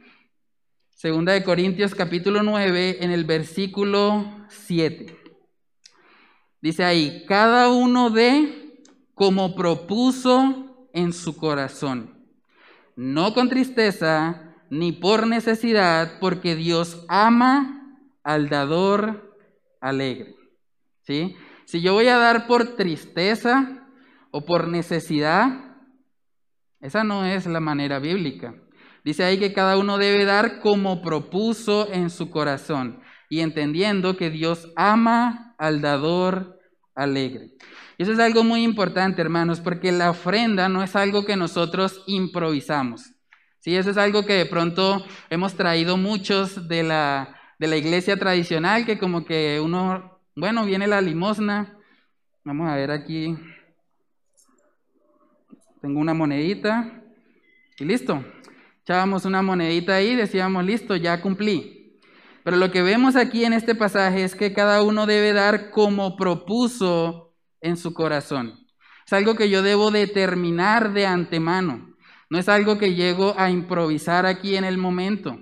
[0.90, 5.18] Segunda de Corintios capítulo 9 en el versículo 7.
[6.62, 8.80] Dice ahí, cada uno de
[9.14, 12.28] como propuso en su corazón,
[12.96, 19.38] no con tristeza ni por necesidad, porque Dios ama al dador
[19.82, 20.36] alegre.
[21.02, 21.36] ¿Sí?
[21.66, 23.88] Si yo voy a dar por tristeza
[24.32, 25.78] o por necesidad,
[26.80, 28.56] esa no es la manera bíblica.
[29.04, 34.30] Dice ahí que cada uno debe dar como propuso en su corazón y entendiendo que
[34.30, 36.60] Dios ama al dador
[36.94, 37.52] alegre.
[38.02, 42.02] Y eso es algo muy importante, hermanos, porque la ofrenda no es algo que nosotros
[42.08, 43.14] improvisamos.
[43.60, 48.18] Sí, eso es algo que de pronto hemos traído muchos de la, de la iglesia
[48.18, 51.78] tradicional, que como que uno, bueno, viene la limosna.
[52.44, 53.38] Vamos a ver aquí.
[55.80, 57.04] Tengo una monedita
[57.78, 58.26] y listo.
[58.82, 62.00] Echábamos una monedita ahí, decíamos, listo, ya cumplí.
[62.44, 66.18] Pero lo que vemos aquí en este pasaje es que cada uno debe dar como
[66.18, 67.28] propuso
[67.62, 68.60] en su corazón.
[69.06, 71.96] Es algo que yo debo determinar de antemano.
[72.30, 75.40] No es algo que llego a improvisar aquí en el momento.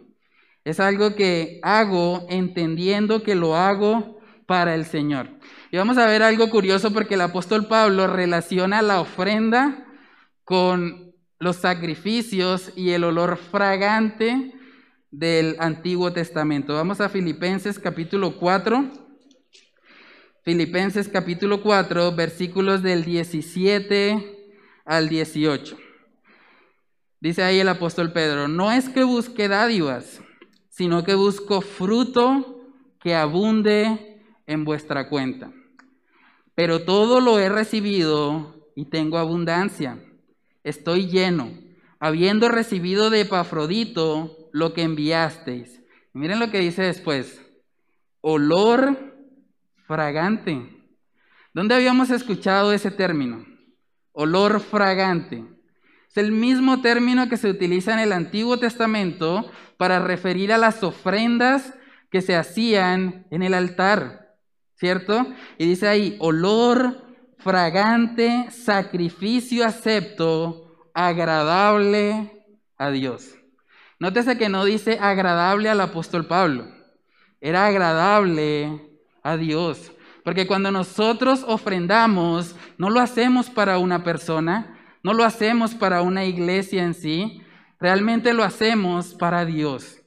[0.63, 5.29] Es algo que hago entendiendo que lo hago para el Señor.
[5.71, 9.85] Y vamos a ver algo curioso porque el apóstol Pablo relaciona la ofrenda
[10.43, 14.53] con los sacrificios y el olor fragante
[15.11, 16.73] del Antiguo Testamento.
[16.73, 19.08] Vamos a Filipenses capítulo 4.
[20.49, 24.49] Filipenses capítulo 4, versículos del 17
[24.83, 25.77] al 18.
[27.19, 30.21] Dice ahí el apóstol Pedro, no es que busque dádivas,
[30.67, 32.63] sino que busco fruto
[32.99, 35.51] que abunde en vuestra cuenta.
[36.55, 40.03] Pero todo lo he recibido y tengo abundancia.
[40.63, 41.51] Estoy lleno,
[41.99, 45.83] habiendo recibido de Epafrodito lo que enviasteis.
[46.13, 47.39] miren lo que dice después.
[48.21, 49.08] Olor
[49.89, 50.69] fragante.
[51.51, 53.43] ¿Dónde habíamos escuchado ese término?
[54.11, 55.43] Olor fragante.
[56.07, 60.83] Es el mismo término que se utiliza en el Antiguo Testamento para referir a las
[60.83, 61.73] ofrendas
[62.11, 64.35] que se hacían en el altar,
[64.75, 65.25] ¿cierto?
[65.57, 67.01] Y dice ahí, olor
[67.39, 72.45] fragante, sacrificio acepto, agradable
[72.77, 73.33] a Dios.
[73.97, 76.67] Nótese que no dice agradable al apóstol Pablo,
[77.41, 78.88] era agradable
[79.23, 79.91] a Dios.
[80.23, 86.25] Porque cuando nosotros ofrendamos, no lo hacemos para una persona, no lo hacemos para una
[86.25, 87.41] iglesia en sí,
[87.79, 90.01] realmente lo hacemos para Dios,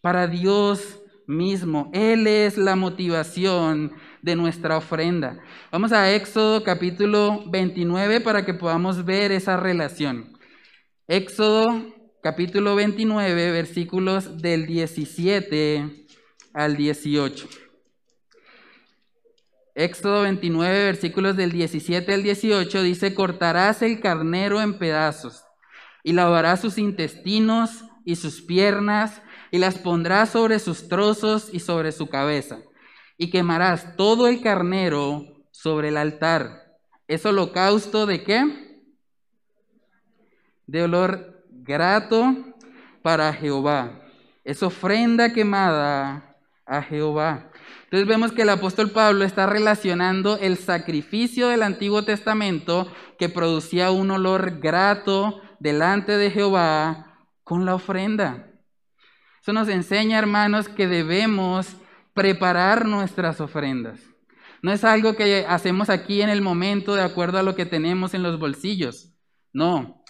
[0.00, 1.90] para Dios mismo.
[1.92, 5.40] Él es la motivación de nuestra ofrenda.
[5.72, 10.38] Vamos a Éxodo capítulo 29 para que podamos ver esa relación.
[11.08, 11.66] Éxodo
[12.22, 16.06] capítulo 29, versículos del 17
[16.52, 17.69] al 18.
[19.80, 25.44] Éxodo 29, versículos del 17 al 18 dice, cortarás el carnero en pedazos
[26.04, 31.92] y lavarás sus intestinos y sus piernas y las pondrás sobre sus trozos y sobre
[31.92, 32.58] su cabeza
[33.16, 36.78] y quemarás todo el carnero sobre el altar.
[37.06, 38.88] ¿Es holocausto de qué?
[40.66, 42.34] De olor grato
[43.02, 44.00] para Jehová.
[44.42, 47.49] Es ofrenda quemada a Jehová.
[47.90, 53.90] Entonces vemos que el apóstol Pablo está relacionando el sacrificio del Antiguo Testamento que producía
[53.90, 58.46] un olor grato delante de Jehová con la ofrenda.
[59.42, 61.76] Eso nos enseña, hermanos, que debemos
[62.14, 63.98] preparar nuestras ofrendas.
[64.62, 68.14] No es algo que hacemos aquí en el momento de acuerdo a lo que tenemos
[68.14, 69.12] en los bolsillos.
[69.52, 70.00] No,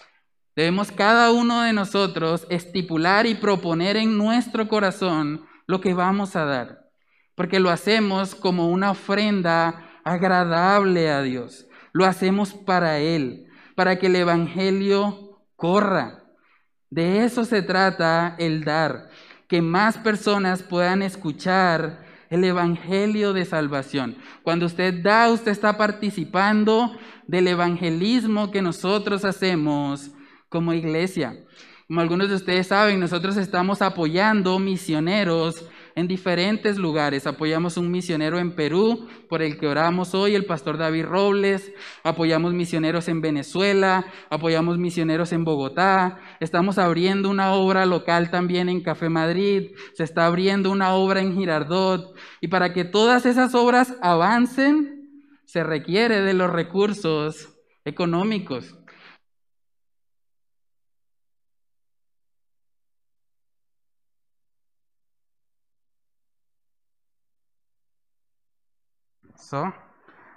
[0.55, 6.43] Debemos cada uno de nosotros estipular y proponer en nuestro corazón lo que vamos a
[6.43, 6.80] dar,
[7.35, 11.67] porque lo hacemos como una ofrenda agradable a Dios.
[11.93, 16.23] Lo hacemos para Él, para que el Evangelio corra.
[16.89, 19.09] De eso se trata el dar,
[19.47, 24.17] que más personas puedan escuchar el Evangelio de salvación.
[24.43, 30.11] Cuando usted da, usted está participando del evangelismo que nosotros hacemos
[30.49, 31.45] como iglesia.
[31.87, 35.65] Como algunos de ustedes saben, nosotros estamos apoyando misioneros
[36.01, 37.25] en diferentes lugares.
[37.25, 41.71] Apoyamos un misionero en Perú, por el que oramos hoy, el pastor David Robles.
[42.03, 46.19] Apoyamos misioneros en Venezuela, apoyamos misioneros en Bogotá.
[46.41, 49.71] Estamos abriendo una obra local también en Café Madrid.
[49.93, 52.13] Se está abriendo una obra en Girardot.
[52.41, 54.97] Y para que todas esas obras avancen,
[55.45, 57.49] se requiere de los recursos
[57.85, 58.75] económicos.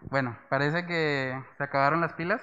[0.02, 2.42] Bueno, parece que se acabaron las pilas.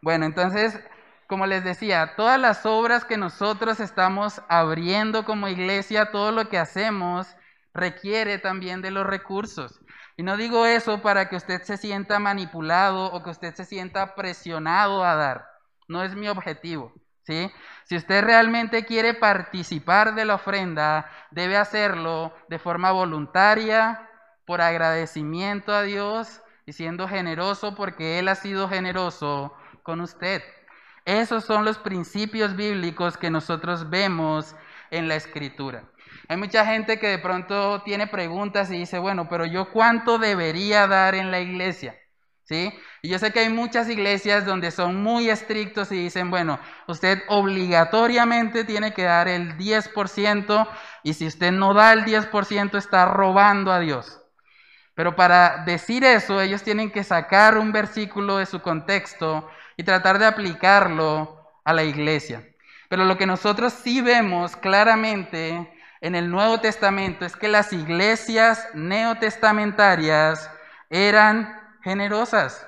[0.00, 0.78] Bueno, entonces,
[1.26, 6.58] como les decía, todas las obras que nosotros estamos abriendo como iglesia, todo lo que
[6.58, 7.26] hacemos,
[7.74, 9.80] requiere también de los recursos.
[10.16, 14.14] Y no digo eso para que usted se sienta manipulado o que usted se sienta
[14.14, 15.46] presionado a dar.
[15.88, 16.92] No es mi objetivo.
[17.22, 17.50] ¿sí?
[17.84, 24.07] Si usted realmente quiere participar de la ofrenda, debe hacerlo de forma voluntaria,
[24.48, 30.42] por agradecimiento a Dios y siendo generoso porque Él ha sido generoso con usted.
[31.04, 34.56] Esos son los principios bíblicos que nosotros vemos
[34.90, 35.84] en la escritura.
[36.28, 40.86] Hay mucha gente que de pronto tiene preguntas y dice, bueno, pero yo cuánto debería
[40.86, 41.94] dar en la iglesia?
[42.44, 42.72] ¿Sí?
[43.02, 47.18] Y yo sé que hay muchas iglesias donde son muy estrictos y dicen, bueno, usted
[47.28, 50.66] obligatoriamente tiene que dar el 10%
[51.02, 54.22] y si usted no da el 10% está robando a Dios.
[54.98, 60.18] Pero para decir eso, ellos tienen que sacar un versículo de su contexto y tratar
[60.18, 62.44] de aplicarlo a la iglesia.
[62.88, 68.66] Pero lo que nosotros sí vemos claramente en el Nuevo Testamento es que las iglesias
[68.74, 70.50] neotestamentarias
[70.90, 72.66] eran generosas.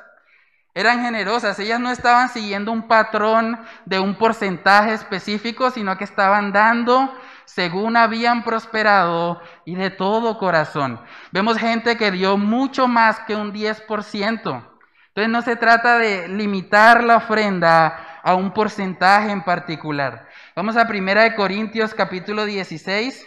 [0.72, 6.52] Eran generosas, ellas no estaban siguiendo un patrón de un porcentaje específico, sino que estaban
[6.52, 7.12] dando
[7.54, 11.00] según habían prosperado y de todo corazón.
[11.32, 14.68] Vemos gente que dio mucho más que un 10%.
[15.08, 20.28] Entonces no se trata de limitar la ofrenda a un porcentaje en particular.
[20.54, 23.26] Vamos a Primera de Corintios capítulo 16.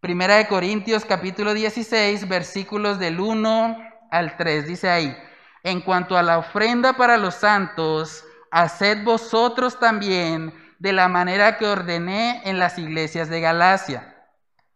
[0.00, 3.76] Primera de Corintios capítulo 16, versículos del 1
[4.10, 4.66] al 3.
[4.66, 5.14] Dice ahí,
[5.62, 11.66] en cuanto a la ofrenda para los santos, haced vosotros también de la manera que
[11.66, 14.16] ordené en las iglesias de Galacia.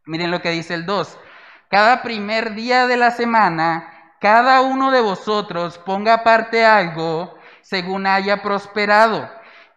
[0.04, 1.18] Miren lo que dice el 2.
[1.68, 8.40] Cada primer día de la semana, cada uno de vosotros ponga aparte algo según haya
[8.40, 9.28] prosperado,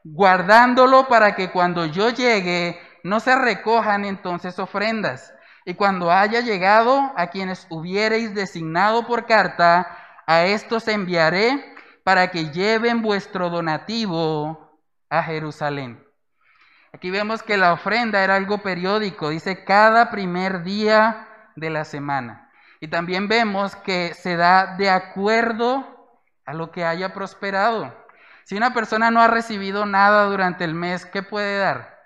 [0.04, 5.34] guardándolo para que cuando yo llegue no se recojan entonces ofrendas.
[5.66, 11.74] Y cuando haya llegado a quienes hubiereis designado por carta, a estos enviaré
[12.04, 14.78] para que lleven vuestro donativo
[15.10, 16.08] a Jerusalén.
[16.94, 22.52] Aquí vemos que la ofrenda era algo periódico, dice cada primer día de la semana.
[22.80, 27.94] Y también vemos que se da de acuerdo a lo que haya prosperado.
[28.44, 32.00] Si una persona no ha recibido nada durante el mes, ¿qué puede dar?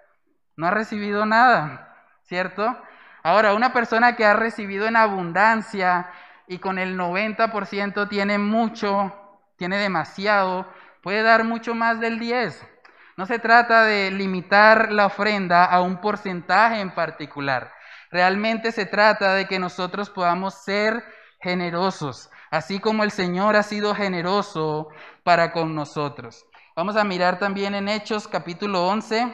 [0.58, 2.78] No ha recibido nada, ¿cierto?
[3.24, 6.10] Ahora, una persona que ha recibido en abundancia
[6.46, 9.14] y con el 90% tiene mucho,
[9.56, 10.68] tiene demasiado,
[11.02, 12.73] puede dar mucho más del 10.
[13.16, 17.72] No se trata de limitar la ofrenda a un porcentaje en particular.
[18.10, 21.04] Realmente se trata de que nosotros podamos ser
[21.40, 24.90] generosos, así como el Señor ha sido generoso
[25.24, 26.46] para con nosotros.
[26.76, 29.32] Vamos a mirar también en Hechos capítulo 11,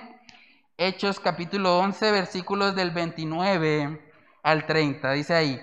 [0.78, 4.12] Hechos capítulo 11, versículos del 29
[4.44, 5.12] al 30.
[5.14, 5.62] Dice ahí,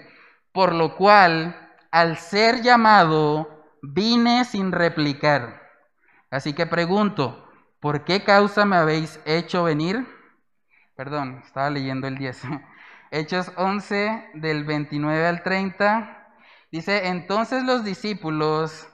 [0.53, 1.55] por lo cual,
[1.91, 5.63] al ser llamado, vine sin replicar.
[6.31, 7.46] Así que pregunto,
[7.81, 10.07] ¿por qué causa me habéis hecho venir?
[10.97, 12.43] Perdón, estaba leyendo el 10.
[13.11, 16.29] Hechos 11 del 29 al 30.
[16.73, 18.89] Dice, entonces los discípulos,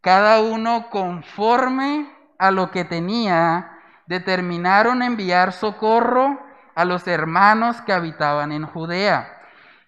[0.00, 3.72] cada uno conforme a lo que tenía,
[4.06, 6.40] determinaron enviar socorro
[6.74, 9.40] a los hermanos que habitaban en Judea,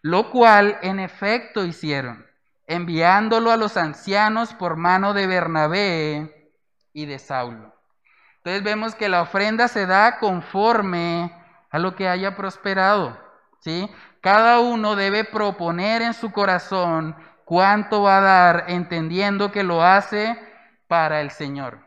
[0.02, 2.26] lo cual en efecto hicieron,
[2.66, 6.52] enviándolo a los ancianos por mano de Bernabé
[6.92, 7.77] y de Saulo.
[8.48, 11.30] Entonces vemos que la ofrenda se da conforme
[11.68, 13.20] a lo que haya prosperado.
[13.60, 13.90] ¿sí?
[14.22, 20.34] Cada uno debe proponer en su corazón cuánto va a dar, entendiendo que lo hace
[20.86, 21.80] para el Señor.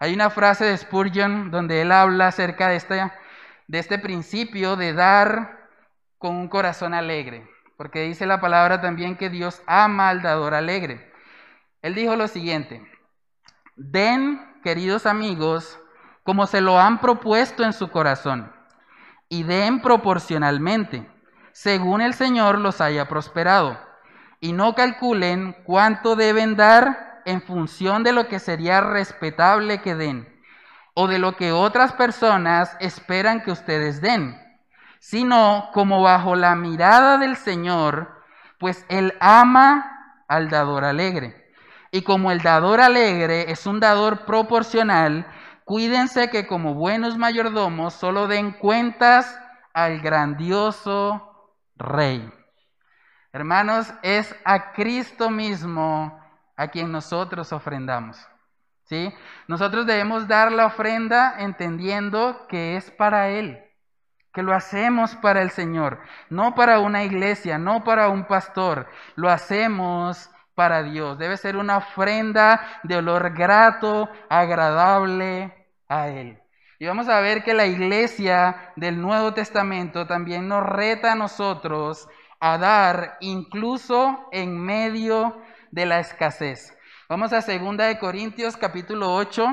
[0.00, 3.12] Hay una frase de Spurgeon donde él habla acerca de este,
[3.68, 5.68] de este principio de dar
[6.18, 11.12] con un corazón alegre, porque dice la palabra también que Dios ama al dador alegre.
[11.82, 12.84] Él dijo lo siguiente,
[13.76, 15.79] den, queridos amigos,
[16.22, 18.52] como se lo han propuesto en su corazón,
[19.28, 21.08] y den proporcionalmente,
[21.52, 23.78] según el Señor los haya prosperado,
[24.40, 30.40] y no calculen cuánto deben dar en función de lo que sería respetable que den
[30.94, 34.40] o de lo que otras personas esperan que ustedes den,
[34.98, 38.22] sino como bajo la mirada del Señor,
[38.58, 41.52] pues Él ama al dador alegre.
[41.90, 45.26] Y como el dador alegre es un dador proporcional,
[45.70, 49.40] cuídense que como buenos mayordomos solo den cuentas
[49.72, 52.28] al grandioso Rey.
[53.32, 56.20] Hermanos, es a Cristo mismo
[56.56, 58.18] a quien nosotros ofrendamos.
[58.86, 59.14] ¿sí?
[59.46, 63.62] Nosotros debemos dar la ofrenda entendiendo que es para Él,
[64.32, 66.00] que lo hacemos para el Señor,
[66.30, 71.16] no para una iglesia, no para un pastor, lo hacemos para Dios.
[71.16, 75.59] Debe ser una ofrenda de olor grato, agradable
[75.90, 76.38] a Él.
[76.78, 82.08] Y vamos a ver que la iglesia del Nuevo Testamento también nos reta a nosotros
[82.40, 86.74] a dar incluso en medio de la escasez.
[87.06, 89.46] Vamos a segunda de Corintios capítulo 8,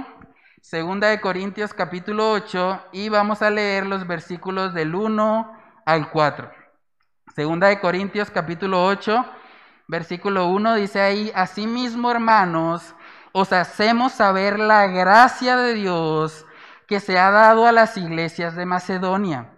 [0.62, 5.52] segunda de Corintios capítulo 8 y vamos a leer los versículos del 1
[5.86, 6.50] al 4.
[7.36, 9.26] Segunda de Corintios capítulo 8,
[9.88, 12.96] versículo 1 dice ahí, asimismo hermanos,
[13.40, 16.44] os hacemos saber la gracia de Dios
[16.88, 19.52] que se ha dado a las iglesias de Macedonia,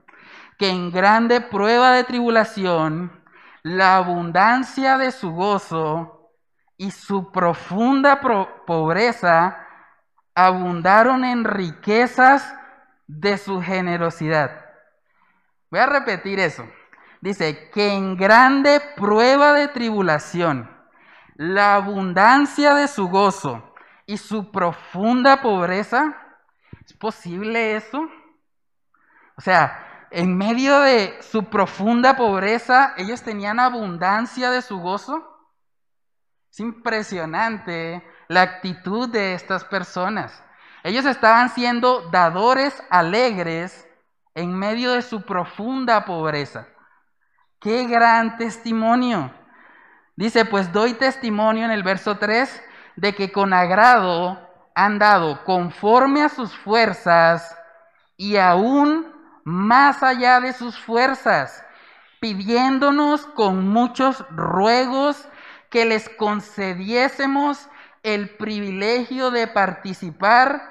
[0.58, 3.24] que en grande prueba de tribulación,
[3.64, 6.34] la abundancia de su gozo,
[6.76, 8.20] y su profunda
[8.66, 9.66] pobreza
[10.36, 12.54] abundaron en riquezas
[13.08, 14.66] de su generosidad.
[15.72, 16.66] Voy a repetir eso.
[17.22, 20.70] Dice que en grande prueba de tribulación,
[21.36, 23.69] la abundancia de su gozo
[24.10, 26.18] y su profunda pobreza,
[26.84, 28.10] ¿es posible eso?
[29.38, 35.24] O sea, en medio de su profunda pobreza, ellos tenían abundancia de su gozo.
[36.50, 40.44] Es impresionante la actitud de estas personas.
[40.82, 43.88] Ellos estaban siendo dadores alegres
[44.34, 46.68] en medio de su profunda pobreza.
[47.60, 49.32] Qué gran testimonio.
[50.16, 52.64] Dice, pues doy testimonio en el verso 3
[53.00, 54.38] de que con agrado
[54.76, 57.58] han dado conforme a sus fuerzas
[58.18, 59.08] y aún
[59.46, 61.64] más allá de sus fuerzas,
[62.20, 65.28] pidiéndonos con muchos ruegos
[65.70, 67.70] que les concediésemos
[68.04, 70.62] el privilegio de participar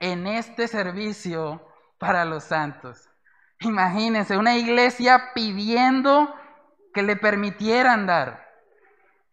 [0.00, 1.62] en este servicio
[1.98, 3.08] para los santos.
[3.60, 6.34] Imagínense, una iglesia pidiendo
[6.92, 8.45] que le permitieran dar.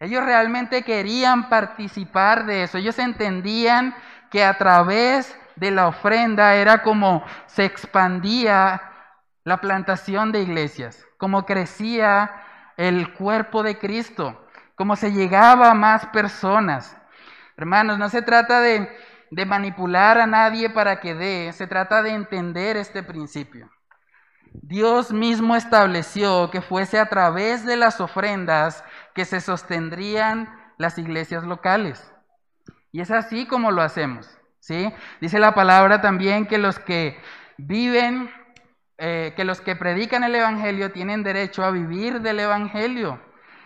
[0.03, 2.77] Ellos realmente querían participar de eso.
[2.77, 3.95] Ellos entendían
[4.29, 8.81] que a través de la ofrenda era como se expandía
[9.43, 12.31] la plantación de iglesias, como crecía
[12.77, 14.39] el cuerpo de Cristo
[14.75, 16.97] como se llegaba a más personas.
[17.57, 18.89] Hermanos, no se trata de,
[19.31, 23.69] de manipular a nadie para que dé, se trata de entender este principio.
[24.51, 28.83] Dios mismo estableció que fuese a través de las ofrendas
[29.13, 32.11] que se sostendrían las iglesias locales.
[32.91, 34.29] Y es así como lo hacemos.
[34.59, 34.91] ¿sí?
[35.21, 37.19] Dice la palabra también que los que
[37.57, 38.31] viven,
[38.97, 43.19] eh, que los que predican el Evangelio tienen derecho a vivir del Evangelio.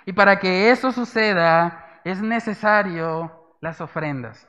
[0.05, 4.47] Y para que eso suceda es necesario las ofrendas.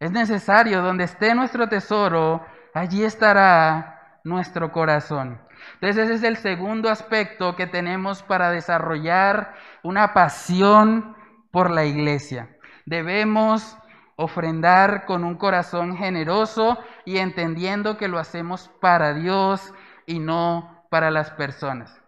[0.00, 5.40] Es necesario, donde esté nuestro tesoro, allí estará nuestro corazón.
[5.74, 11.16] Entonces ese es el segundo aspecto que tenemos para desarrollar una pasión
[11.50, 12.56] por la iglesia.
[12.84, 13.76] Debemos
[14.16, 19.74] ofrendar con un corazón generoso y entendiendo que lo hacemos para Dios
[20.06, 22.00] y no para las personas.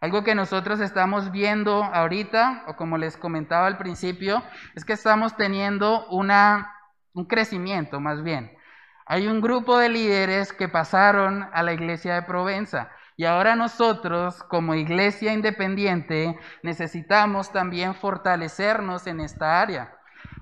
[0.00, 4.42] Algo que nosotros estamos viendo ahorita, o como les comentaba al principio,
[4.74, 6.74] es que estamos teniendo una,
[7.12, 8.56] un crecimiento más bien.
[9.04, 12.90] Hay un grupo de líderes que pasaron a la iglesia de Provenza
[13.20, 19.94] y ahora nosotros como iglesia independiente necesitamos también fortalecernos en esta área,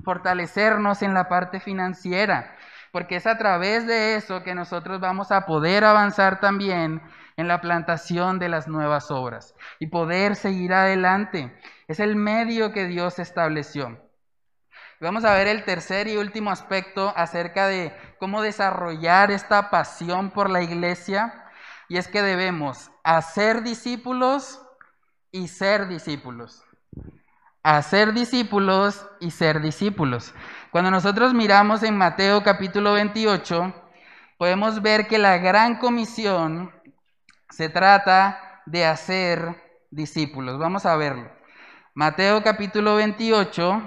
[0.05, 2.55] fortalecernos en la parte financiera,
[2.93, 7.03] porque es a través de eso que nosotros vamos a poder avanzar también
[7.37, 11.53] en la plantación de las nuevas obras y poder seguir adelante.
[11.89, 14.09] Es el medio que Dios estableció.
[15.01, 20.49] Vamos a ver el tercer y último aspecto acerca de cómo desarrollar esta pasión por
[20.49, 21.48] la iglesia.
[21.89, 24.61] Y es que debemos hacer discípulos
[25.33, 26.63] y ser discípulos.
[27.63, 30.35] Hacer discípulos y ser discípulos.
[30.71, 33.75] Cuando nosotros miramos en Mateo capítulo 28,
[34.37, 36.73] podemos ver que la gran comisión
[37.51, 39.57] se trata de hacer
[39.91, 40.59] discípulos.
[40.59, 41.31] Vamos a verlo.
[41.95, 43.83] Mateo capítulo 28,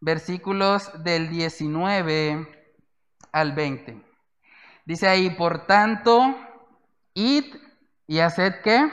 [0.00, 2.70] versículos del 19
[3.30, 4.02] al 20.
[4.86, 6.34] Dice ahí, por tanto,
[7.16, 7.56] id
[8.06, 8.92] y haced qué?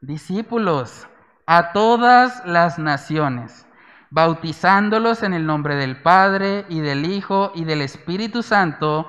[0.00, 1.08] Discípulos
[1.46, 3.66] a todas las naciones,
[4.10, 9.08] bautizándolos en el nombre del Padre y del Hijo y del Espíritu Santo.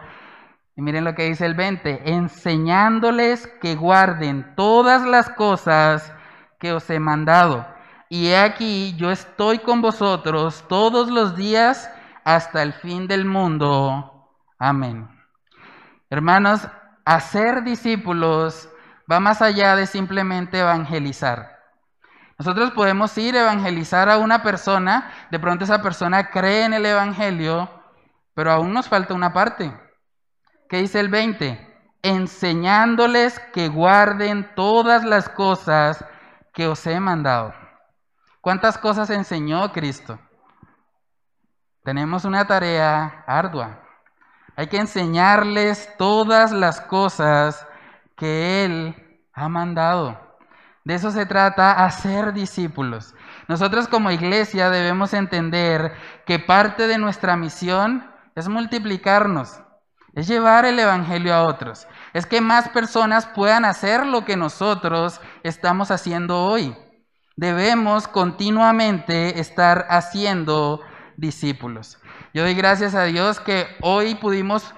[0.76, 6.14] Y miren lo que dice el 20, enseñándoles que guarden todas las cosas
[6.60, 7.68] que os he mandado.
[8.10, 11.92] Y he aquí, yo estoy con vosotros todos los días
[12.24, 14.30] hasta el fin del mundo.
[14.58, 15.10] Amén.
[16.10, 16.68] Hermanos,
[17.06, 18.70] hacer discípulos
[19.12, 21.54] va más allá de simplemente evangelizar.
[22.38, 26.86] Nosotros podemos ir a evangelizar a una persona, de pronto esa persona cree en el
[26.86, 27.70] Evangelio,
[28.34, 29.72] pero aún nos falta una parte.
[30.68, 31.92] ¿Qué dice el 20?
[32.02, 36.04] Enseñándoles que guarden todas las cosas
[36.54, 37.54] que os he mandado.
[38.42, 40.20] ¿Cuántas cosas enseñó Cristo?
[41.84, 43.83] Tenemos una tarea ardua.
[44.56, 47.66] Hay que enseñarles todas las cosas
[48.16, 48.96] que Él
[49.34, 50.20] ha mandado.
[50.84, 53.16] De eso se trata, hacer discípulos.
[53.48, 55.94] Nosotros como iglesia debemos entender
[56.26, 59.62] que parte de nuestra misión es multiplicarnos,
[60.14, 65.20] es llevar el Evangelio a otros, es que más personas puedan hacer lo que nosotros
[65.44, 66.76] estamos haciendo hoy.
[67.36, 70.82] Debemos continuamente estar haciendo
[71.18, 71.98] discípulos.
[72.34, 74.74] Yo doy gracias a Dios que hoy pudimos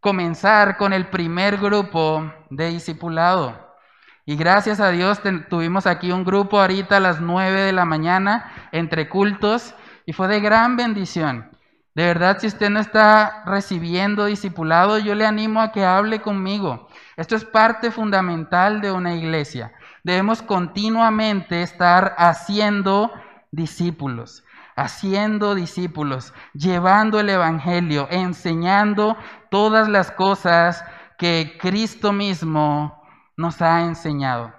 [0.00, 3.76] comenzar con el primer grupo de discipulado.
[4.24, 8.70] Y gracias a Dios tuvimos aquí un grupo ahorita a las 9 de la mañana
[8.72, 9.74] entre cultos
[10.06, 11.50] y fue de gran bendición.
[11.94, 16.88] De verdad, si usted no está recibiendo discipulado, yo le animo a que hable conmigo.
[17.18, 19.74] Esto es parte fundamental de una iglesia.
[20.04, 23.12] Debemos continuamente estar haciendo
[23.52, 24.43] discípulos,
[24.76, 29.16] haciendo discípulos, llevando el Evangelio, enseñando
[29.50, 30.84] todas las cosas
[31.18, 33.02] que Cristo mismo
[33.36, 34.52] nos ha enseñado.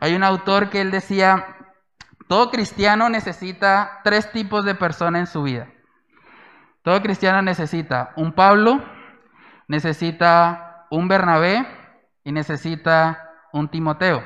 [0.00, 1.56] Hay un autor que él decía,
[2.28, 5.68] todo cristiano necesita tres tipos de personas en su vida.
[6.82, 8.82] Todo cristiano necesita un Pablo,
[9.66, 11.66] necesita un Bernabé
[12.24, 14.22] y necesita un Timoteo.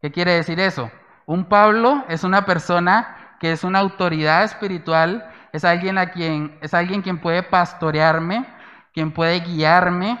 [0.00, 0.90] ¿Qué quiere decir eso?
[1.26, 6.74] Un Pablo es una persona que es una autoridad espiritual, es alguien a quien es
[6.74, 8.46] alguien quien puede pastorearme,
[8.92, 10.18] quien puede guiarme.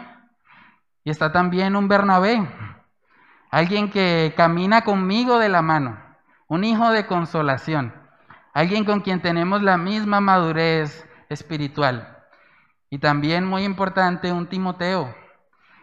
[1.04, 2.48] Y está también un Bernabé,
[3.50, 5.98] alguien que camina conmigo de la mano,
[6.48, 7.94] un hijo de consolación,
[8.54, 12.18] alguien con quien tenemos la misma madurez espiritual.
[12.88, 15.14] Y también muy importante, un Timoteo,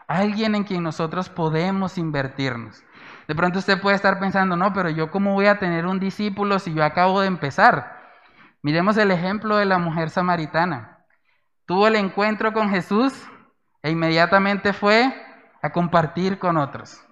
[0.07, 2.83] alguien en quien nosotros podemos invertirnos.
[3.28, 6.59] De pronto usted puede estar pensando, no, pero yo cómo voy a tener un discípulo
[6.59, 7.97] si yo acabo de empezar.
[8.61, 11.05] Miremos el ejemplo de la mujer samaritana.
[11.65, 13.13] Tuvo el encuentro con Jesús
[13.84, 15.13] e inmediatamente fue
[15.61, 17.03] a compartir con otros.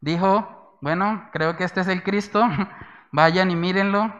[0.00, 2.42] Dijo, bueno, creo que este es el Cristo,
[3.12, 4.14] vayan y mírenlo,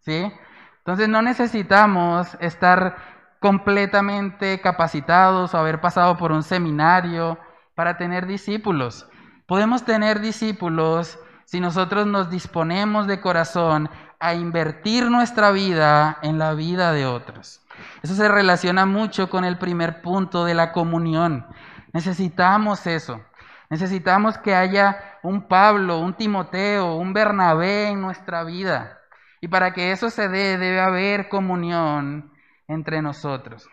[0.00, 0.32] ¿sí?
[0.78, 2.96] Entonces no necesitamos estar
[3.38, 7.38] completamente capacitados o haber pasado por un seminario
[7.74, 9.09] para tener discípulos.
[9.50, 13.90] Podemos tener discípulos si nosotros nos disponemos de corazón
[14.20, 17.60] a invertir nuestra vida en la vida de otros.
[18.00, 21.48] Eso se relaciona mucho con el primer punto de la comunión.
[21.92, 23.22] Necesitamos eso.
[23.70, 29.00] Necesitamos que haya un Pablo, un Timoteo, un Bernabé en nuestra vida.
[29.40, 32.32] Y para que eso se dé, debe haber comunión
[32.68, 33.68] entre nosotros.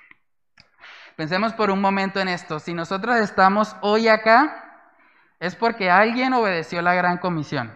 [1.15, 2.57] Pensemos por un momento en esto.
[2.57, 4.63] Si nosotros estamos hoy acá,
[5.39, 7.73] es porque alguien obedeció la gran comisión,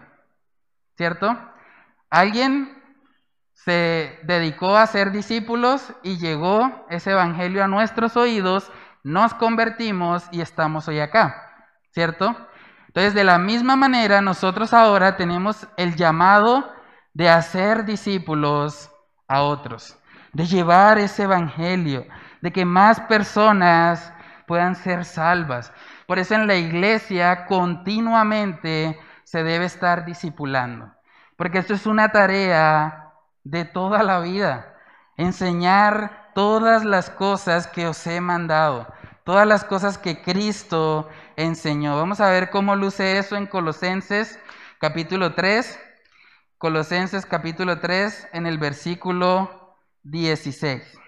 [0.96, 1.38] ¿cierto?
[2.10, 2.82] Alguien
[3.52, 8.70] se dedicó a ser discípulos y llegó ese evangelio a nuestros oídos,
[9.04, 11.54] nos convertimos y estamos hoy acá,
[11.90, 12.36] ¿cierto?
[12.88, 16.70] Entonces, de la misma manera, nosotros ahora tenemos el llamado
[17.14, 18.90] de hacer discípulos
[19.28, 19.96] a otros,
[20.32, 22.06] de llevar ese evangelio,
[22.40, 24.12] de que más personas
[24.46, 25.72] puedan ser salvas.
[26.12, 30.92] Por eso en la iglesia continuamente se debe estar discipulando,
[31.36, 34.76] porque esto es una tarea de toda la vida.
[35.16, 38.92] enseñar todas las cosas que os he mandado,
[39.24, 41.96] todas las cosas que Cristo enseñó.
[41.96, 44.38] Vamos a ver cómo luce eso en Colosenses
[44.80, 45.80] capítulo 3.
[46.58, 51.01] Colosenses capítulo 3 en el versículo 16.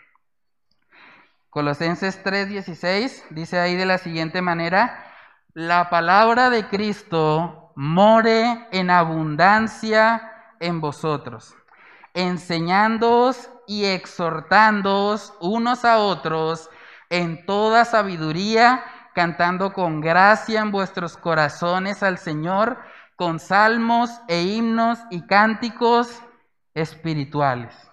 [1.54, 5.06] Colosenses 3:16 dice ahí de la siguiente manera,
[5.52, 11.54] la palabra de Cristo more en abundancia en vosotros,
[12.12, 16.70] enseñándoos y exhortándoos unos a otros
[17.08, 18.84] en toda sabiduría,
[19.14, 22.78] cantando con gracia en vuestros corazones al Señor,
[23.14, 26.20] con salmos e himnos y cánticos
[26.74, 27.83] espirituales.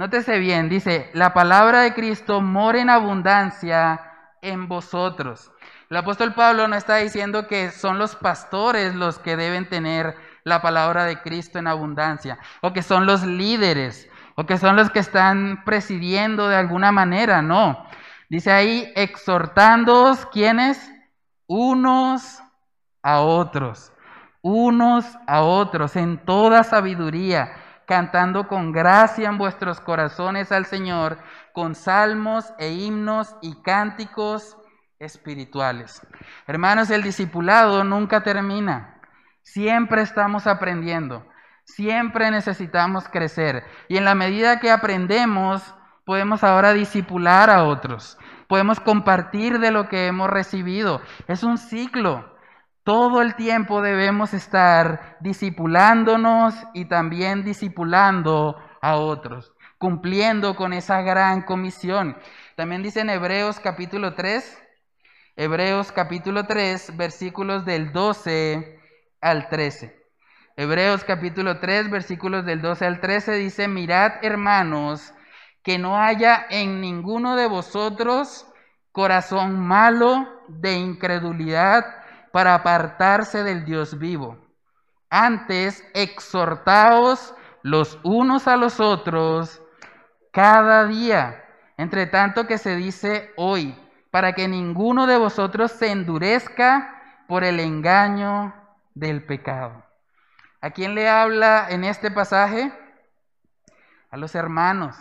[0.00, 4.00] Nótese bien, dice, la palabra de Cristo mora en abundancia
[4.40, 5.52] en vosotros.
[5.90, 10.62] El apóstol Pablo no está diciendo que son los pastores los que deben tener la
[10.62, 15.00] palabra de Cristo en abundancia, o que son los líderes, o que son los que
[15.00, 17.84] están presidiendo de alguna manera, no.
[18.30, 20.90] Dice ahí, exhortándoos, ¿quiénes?
[21.46, 22.42] Unos
[23.02, 23.92] a otros,
[24.40, 27.52] unos a otros, en toda sabiduría,
[27.90, 31.18] cantando con gracia en vuestros corazones al Señor,
[31.52, 34.56] con salmos e himnos y cánticos
[35.00, 36.00] espirituales.
[36.46, 39.00] Hermanos, el discipulado nunca termina.
[39.42, 41.26] Siempre estamos aprendiendo.
[41.64, 43.64] Siempre necesitamos crecer.
[43.88, 45.74] Y en la medida que aprendemos,
[46.04, 48.18] podemos ahora discipular a otros.
[48.46, 51.02] Podemos compartir de lo que hemos recibido.
[51.26, 52.38] Es un ciclo.
[52.82, 61.42] Todo el tiempo debemos estar discipulándonos y también discipulando a otros, cumpliendo con esa gran
[61.42, 62.16] comisión.
[62.56, 64.62] También dice en Hebreos capítulo 3,
[65.36, 68.80] Hebreos capítulo 3, versículos del 12
[69.20, 70.00] al 13.
[70.56, 75.12] Hebreos capítulo 3, versículos del 12 al 13 dice, mirad hermanos,
[75.62, 78.46] que no haya en ninguno de vosotros
[78.90, 81.99] corazón malo de incredulidad
[82.32, 84.38] para apartarse del Dios vivo.
[85.10, 89.60] Antes, exhortaos los unos a los otros
[90.32, 91.44] cada día,
[91.76, 93.76] entre tanto que se dice hoy,
[94.10, 98.54] para que ninguno de vosotros se endurezca por el engaño
[98.94, 99.84] del pecado.
[100.60, 102.72] ¿A quién le habla en este pasaje?
[104.10, 104.96] A los hermanos.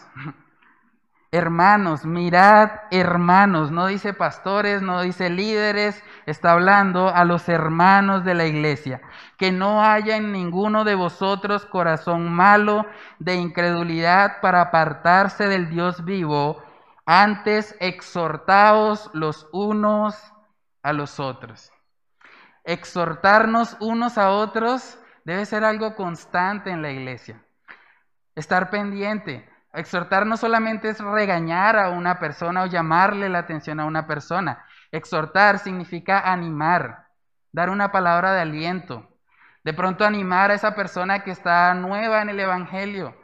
[1.32, 8.34] Hermanos, mirad hermanos, no dice pastores, no dice líderes, está hablando a los hermanos de
[8.34, 9.00] la iglesia.
[9.38, 12.88] Que no haya en ninguno de vosotros corazón malo
[13.20, 16.64] de incredulidad para apartarse del Dios vivo,
[17.06, 20.16] antes exhortaos los unos
[20.82, 21.72] a los otros.
[22.64, 27.44] Exhortarnos unos a otros debe ser algo constante en la iglesia.
[28.34, 29.48] Estar pendiente.
[29.74, 34.66] Exhortar no solamente es regañar a una persona o llamarle la atención a una persona.
[34.92, 37.08] Exhortar significa animar,
[37.52, 39.08] dar una palabra de aliento.
[39.64, 43.16] De pronto animar a esa persona que está nueva en el Evangelio,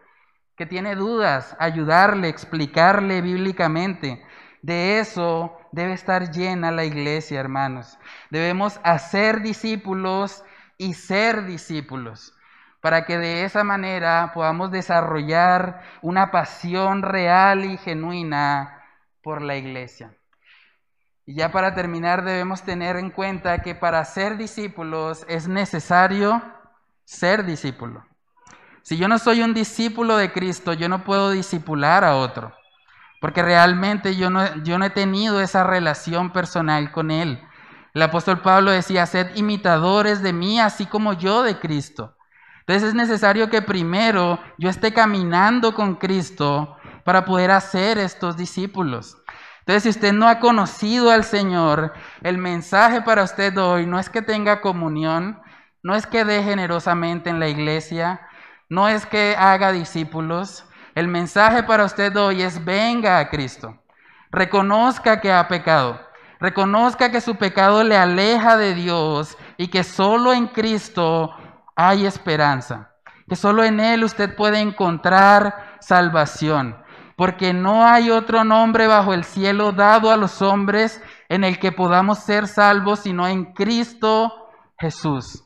[0.56, 4.24] que tiene dudas, ayudarle, explicarle bíblicamente.
[4.62, 7.98] De eso debe estar llena la iglesia, hermanos.
[8.30, 10.43] Debemos hacer discípulos
[10.78, 12.36] y ser discípulos
[12.86, 18.83] para que de esa manera podamos desarrollar una pasión real y genuina
[19.23, 20.15] por la iglesia.
[21.25, 26.43] Y ya para terminar debemos tener en cuenta que para ser discípulos es necesario
[27.05, 28.05] ser discípulo.
[28.83, 32.53] Si yo no soy un discípulo de Cristo, yo no puedo discipular a otro,
[33.19, 37.41] porque realmente yo no, yo no he tenido esa relación personal con Él.
[37.95, 42.14] El apóstol Pablo decía, sed imitadores de mí, así como yo de Cristo.
[42.68, 49.18] Entonces es necesario que primero yo esté caminando con Cristo para poder hacer estos discípulos.
[49.59, 54.09] Entonces, si usted no ha conocido al Señor, el mensaje para usted hoy no es
[54.09, 55.39] que tenga comunión,
[55.84, 58.22] no es que dé generosamente en la iglesia,
[58.68, 60.66] no es que haga discípulos.
[60.95, 63.76] El mensaje para usted hoy es venga a Cristo.
[64.32, 65.99] Reconozca que ha pecado.
[66.39, 71.36] Reconozca que su pecado le aleja de Dios y que solo en Cristo
[71.76, 72.91] hay esperanza.
[73.28, 76.78] Que solo en Él usted puede encontrar salvación.
[77.15, 81.71] Porque no hay otro nombre bajo el cielo dado a los hombres en el que
[81.71, 85.45] podamos ser salvos sino en Cristo Jesús.